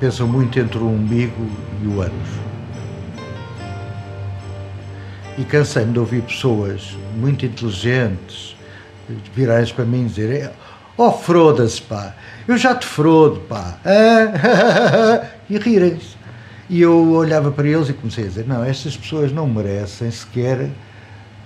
pensam 0.00 0.26
muito 0.26 0.58
entre 0.58 0.78
o 0.78 0.88
umbigo 0.88 1.48
e 1.80 1.86
o 1.86 2.00
ânus. 2.02 2.28
E 5.38 5.44
cansei-me 5.44 5.92
de 5.92 6.00
ouvir 6.00 6.22
pessoas 6.22 6.96
muito 7.16 7.46
inteligentes 7.46 8.56
virarem-se 9.32 9.72
para 9.72 9.84
mim 9.84 10.02
e 10.02 10.08
dizerem 10.08 10.50
Oh, 10.96 11.12
froda-se, 11.12 11.80
pá, 11.80 12.12
eu 12.48 12.58
já 12.58 12.74
te 12.74 12.86
frodo, 12.86 13.38
pá. 13.42 13.78
E 15.48 15.56
rirem-se. 15.58 16.18
E 16.68 16.82
eu 16.82 17.12
olhava 17.12 17.52
para 17.52 17.68
eles 17.68 17.88
e 17.88 17.92
comecei 17.92 18.24
a 18.24 18.26
dizer: 18.26 18.46
Não, 18.48 18.64
estas 18.64 18.96
pessoas 18.96 19.30
não 19.30 19.46
merecem 19.46 20.10
sequer 20.10 20.68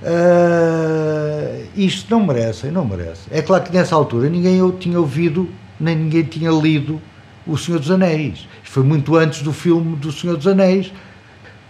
ah, 0.05 1.65
isto 1.77 2.11
não 2.11 2.25
merecem, 2.25 2.71
não 2.71 2.85
merecem. 2.85 3.27
É 3.31 3.41
claro 3.41 3.65
que 3.65 3.73
nessa 3.73 3.95
altura 3.95 4.29
ninguém 4.29 4.57
eu 4.57 4.73
tinha 4.73 4.99
ouvido, 4.99 5.49
nem 5.79 5.97
ninguém 5.97 6.25
tinha 6.25 6.51
lido 6.51 7.01
O 7.47 7.57
Senhor 7.57 7.79
dos 7.79 7.91
Anéis. 7.91 8.47
Isto 8.63 8.73
foi 8.73 8.83
muito 8.83 9.17
antes 9.17 9.43
do 9.43 9.53
filme 9.53 9.97
do 9.97 10.13
Senhor 10.13 10.37
dos 10.37 10.47
Anéis. 10.47 10.93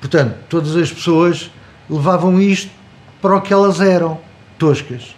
Portanto, 0.01 0.37
todas 0.49 0.77
as 0.77 0.92
pessoas 0.92 1.51
levavam 1.88 2.40
isto 2.40 2.71
para 3.21 3.37
o 3.37 3.40
que 3.40 3.53
elas 3.53 3.81
eram, 3.81 4.18
toscas. 4.59 5.14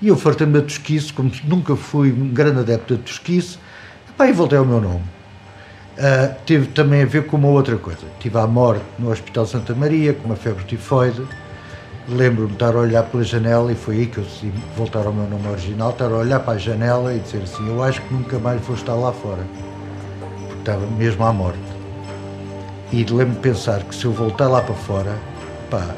E 0.00 0.08
eu 0.08 0.16
fartei-me 0.16 0.54
da 0.54 0.62
tosquice, 0.62 1.12
como 1.12 1.30
nunca 1.44 1.76
fui 1.76 2.10
um 2.12 2.28
grande 2.28 2.60
adepto 2.60 2.96
da 2.96 3.02
tosquice, 3.02 3.58
epá, 4.08 4.26
e 4.26 4.32
voltei 4.32 4.58
ao 4.58 4.64
meu 4.64 4.80
nome. 4.80 5.02
Ah, 5.98 6.34
teve 6.46 6.68
também 6.68 7.02
a 7.02 7.06
ver 7.06 7.26
com 7.26 7.36
uma 7.36 7.48
outra 7.48 7.76
coisa. 7.76 8.06
Tive 8.18 8.38
a 8.38 8.46
morte 8.46 8.84
no 8.98 9.10
Hospital 9.10 9.46
Santa 9.46 9.74
Maria, 9.74 10.14
com 10.14 10.24
uma 10.26 10.36
febre 10.36 10.64
tifoide. 10.64 11.22
Lembro-me 12.08 12.48
de 12.48 12.54
estar 12.54 12.74
a 12.74 12.78
olhar 12.78 13.04
pela 13.04 13.22
janela 13.22 13.70
e 13.70 13.76
foi 13.76 13.98
aí 13.98 14.06
que 14.06 14.18
eu 14.18 14.24
decidi 14.24 14.52
voltar 14.76 15.06
ao 15.06 15.12
meu 15.12 15.28
nome 15.28 15.48
original, 15.48 15.90
estar 15.90 16.06
a 16.06 16.16
olhar 16.16 16.40
para 16.40 16.54
a 16.54 16.58
janela 16.58 17.14
e 17.14 17.20
dizer 17.20 17.42
assim, 17.42 17.68
eu 17.68 17.82
acho 17.82 18.02
que 18.02 18.12
nunca 18.12 18.38
mais 18.40 18.60
vou 18.62 18.74
estar 18.74 18.94
lá 18.94 19.12
fora. 19.12 19.46
Porque 20.48 20.58
estava 20.58 20.84
mesmo 20.98 21.24
à 21.24 21.32
morte. 21.32 21.60
E 22.90 23.04
lembro-me 23.04 23.36
pensar 23.36 23.84
que 23.84 23.94
se 23.94 24.04
eu 24.04 24.12
voltar 24.12 24.48
lá 24.48 24.60
para 24.60 24.74
fora, 24.74 25.16
pá, 25.70 25.94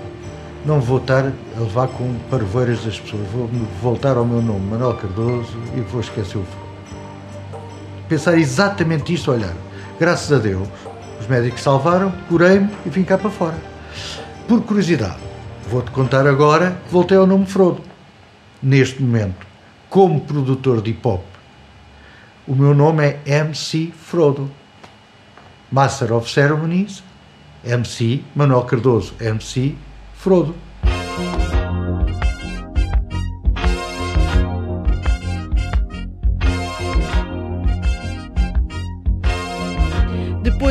não 0.64 0.80
vou 0.80 0.98
estar 0.98 1.24
a 1.24 1.60
levar 1.60 1.88
com 1.88 2.14
parvoeiras 2.30 2.84
das 2.84 3.00
pessoas, 3.00 3.26
vou 3.32 3.48
voltar 3.82 4.16
ao 4.16 4.24
meu 4.24 4.42
nome, 4.42 4.70
Manuel 4.70 4.94
Cardoso, 4.94 5.56
e 5.74 5.80
vou 5.80 6.00
esquecer 6.00 6.38
o. 6.38 6.44
Pensar 8.08 8.36
exatamente 8.38 9.12
isto, 9.12 9.32
olhar, 9.32 9.54
graças 9.98 10.30
a 10.30 10.38
Deus, 10.38 10.68
os 11.18 11.26
médicos 11.26 11.62
salvaram, 11.62 12.12
curei-me 12.28 12.70
e 12.84 12.90
vim 12.90 13.02
cá 13.02 13.16
para 13.16 13.30
fora. 13.30 13.56
Por 14.46 14.62
curiosidade, 14.62 15.16
vou-te 15.74 15.90
contar 15.90 16.24
agora 16.24 16.80
voltei 16.88 17.18
ao 17.18 17.26
nome 17.26 17.46
Frodo. 17.46 17.82
Neste 18.62 19.02
momento, 19.02 19.44
como 19.90 20.20
produtor 20.20 20.80
de 20.80 20.90
hip 20.90 21.00
hop, 21.04 21.24
o 22.46 22.54
meu 22.54 22.72
nome 22.72 23.04
é 23.04 23.20
MC 23.26 23.92
Frodo. 23.92 24.48
Master 25.72 26.12
of 26.12 26.30
Ceremonies, 26.30 27.02
MC, 27.64 28.22
Manuel 28.36 28.62
Cardoso, 28.62 29.14
MC 29.20 29.74
Frodo. 30.14 30.54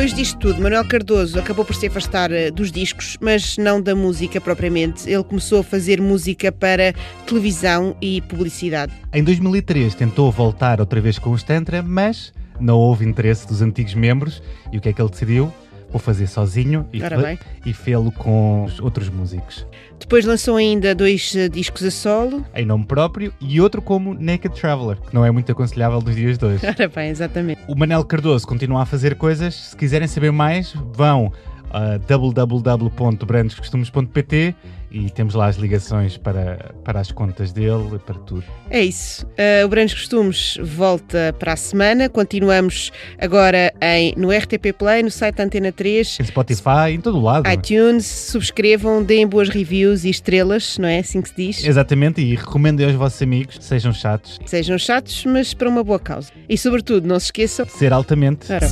Depois 0.04 0.18
disto 0.18 0.38
tudo, 0.38 0.60
Manuel 0.60 0.86
Cardoso 0.86 1.38
acabou 1.38 1.64
por 1.64 1.74
se 1.74 1.86
afastar 1.86 2.30
eh, 2.30 2.50
dos 2.50 2.70
discos, 2.70 3.16
mas 3.22 3.56
não 3.56 3.80
da 3.80 3.94
música 3.94 4.38
propriamente. 4.38 5.08
Ele 5.08 5.24
começou 5.24 5.60
a 5.60 5.64
fazer 5.64 5.98
música 5.98 6.52
para 6.52 6.92
televisão 7.26 7.96
e 8.02 8.20
publicidade. 8.20 8.92
Em 9.14 9.24
2003 9.24 9.94
tentou 9.94 10.30
voltar 10.30 10.78
outra 10.78 11.00
vez 11.00 11.18
com 11.18 11.30
os 11.30 11.42
Tantra, 11.42 11.82
mas 11.82 12.34
não 12.60 12.76
houve 12.76 13.06
interesse 13.06 13.48
dos 13.48 13.62
antigos 13.62 13.94
membros 13.94 14.42
e 14.70 14.76
o 14.76 14.80
que 14.82 14.90
é 14.90 14.92
que 14.92 15.00
ele 15.00 15.08
decidiu? 15.08 15.50
Vou 15.94 16.00
fazer 16.00 16.26
sozinho 16.26 16.88
e, 16.92 16.98
fe- 16.98 17.38
e 17.66 17.72
fê-lo 17.72 18.10
com 18.10 18.64
os 18.64 18.80
outros 18.80 19.08
músicos. 19.08 19.64
Depois 20.00 20.24
lançou 20.24 20.56
ainda 20.56 20.92
dois 20.92 21.32
eh, 21.36 21.48
discos 21.48 21.84
a 21.84 21.90
solo. 21.92 22.44
Em 22.52 22.66
nome 22.66 22.84
próprio 22.84 23.32
e 23.40 23.60
outro 23.60 23.80
como 23.80 24.12
Naked 24.12 24.60
Traveler, 24.60 25.00
que 25.00 25.14
não 25.14 25.24
é 25.24 25.30
muito 25.30 25.52
aconselhável 25.52 26.00
dos 26.02 26.16
dias 26.16 26.36
de 26.36 26.44
hoje. 26.44 26.66
Ora 26.76 26.88
bem, 26.88 27.10
exatamente. 27.10 27.60
O 27.68 27.76
Manel 27.76 28.04
Cardoso 28.04 28.44
continua 28.44 28.82
a 28.82 28.86
fazer 28.86 29.14
coisas. 29.14 29.54
Se 29.54 29.76
quiserem 29.76 30.08
saber 30.08 30.32
mais, 30.32 30.74
vão 30.92 31.32
a 31.70 31.96
www.brandoscostumes.pt 31.98 34.54
e 34.94 35.10
temos 35.10 35.34
lá 35.34 35.48
as 35.48 35.56
ligações 35.56 36.16
para, 36.16 36.72
para 36.84 37.00
as 37.00 37.10
contas 37.10 37.52
dele, 37.52 37.98
para 38.06 38.14
tudo. 38.14 38.44
É 38.70 38.80
isso. 38.80 39.26
Eh, 39.36 39.64
o 39.64 39.68
Brandos 39.68 39.92
Costumes 39.92 40.56
volta 40.62 41.34
para 41.36 41.54
a 41.54 41.56
semana. 41.56 42.08
Continuamos 42.08 42.92
agora 43.18 43.74
em, 43.82 44.14
no 44.16 44.30
RTP 44.30 44.72
Play, 44.78 45.02
no 45.02 45.10
site 45.10 45.42
Antena 45.42 45.72
3. 45.72 46.20
Em 46.20 46.24
Spotify, 46.24 46.92
em 46.92 47.00
todo 47.00 47.18
o 47.18 47.22
lado. 47.22 47.50
iTunes, 47.50 48.06
subscrevam, 48.06 49.02
deem 49.02 49.26
boas 49.26 49.48
reviews 49.48 50.04
e 50.04 50.10
estrelas, 50.10 50.78
não 50.78 50.88
é 50.88 51.00
assim 51.00 51.20
que 51.20 51.30
se 51.30 51.34
diz? 51.36 51.64
Exatamente, 51.64 52.20
e 52.20 52.36
recomendem 52.36 52.86
aos 52.86 52.94
vossos 52.94 53.20
amigos, 53.20 53.58
sejam 53.60 53.92
chatos, 53.92 54.38
Sejam 54.46 54.78
chatos, 54.78 55.24
mas 55.24 55.52
para 55.52 55.68
uma 55.68 55.82
boa 55.82 55.98
causa. 55.98 56.30
E 56.48 56.56
sobretudo, 56.56 57.08
não 57.08 57.18
se 57.18 57.26
esqueçam. 57.26 57.66
ser 57.66 57.92
altamente. 57.92 58.46
Ora 58.52 58.68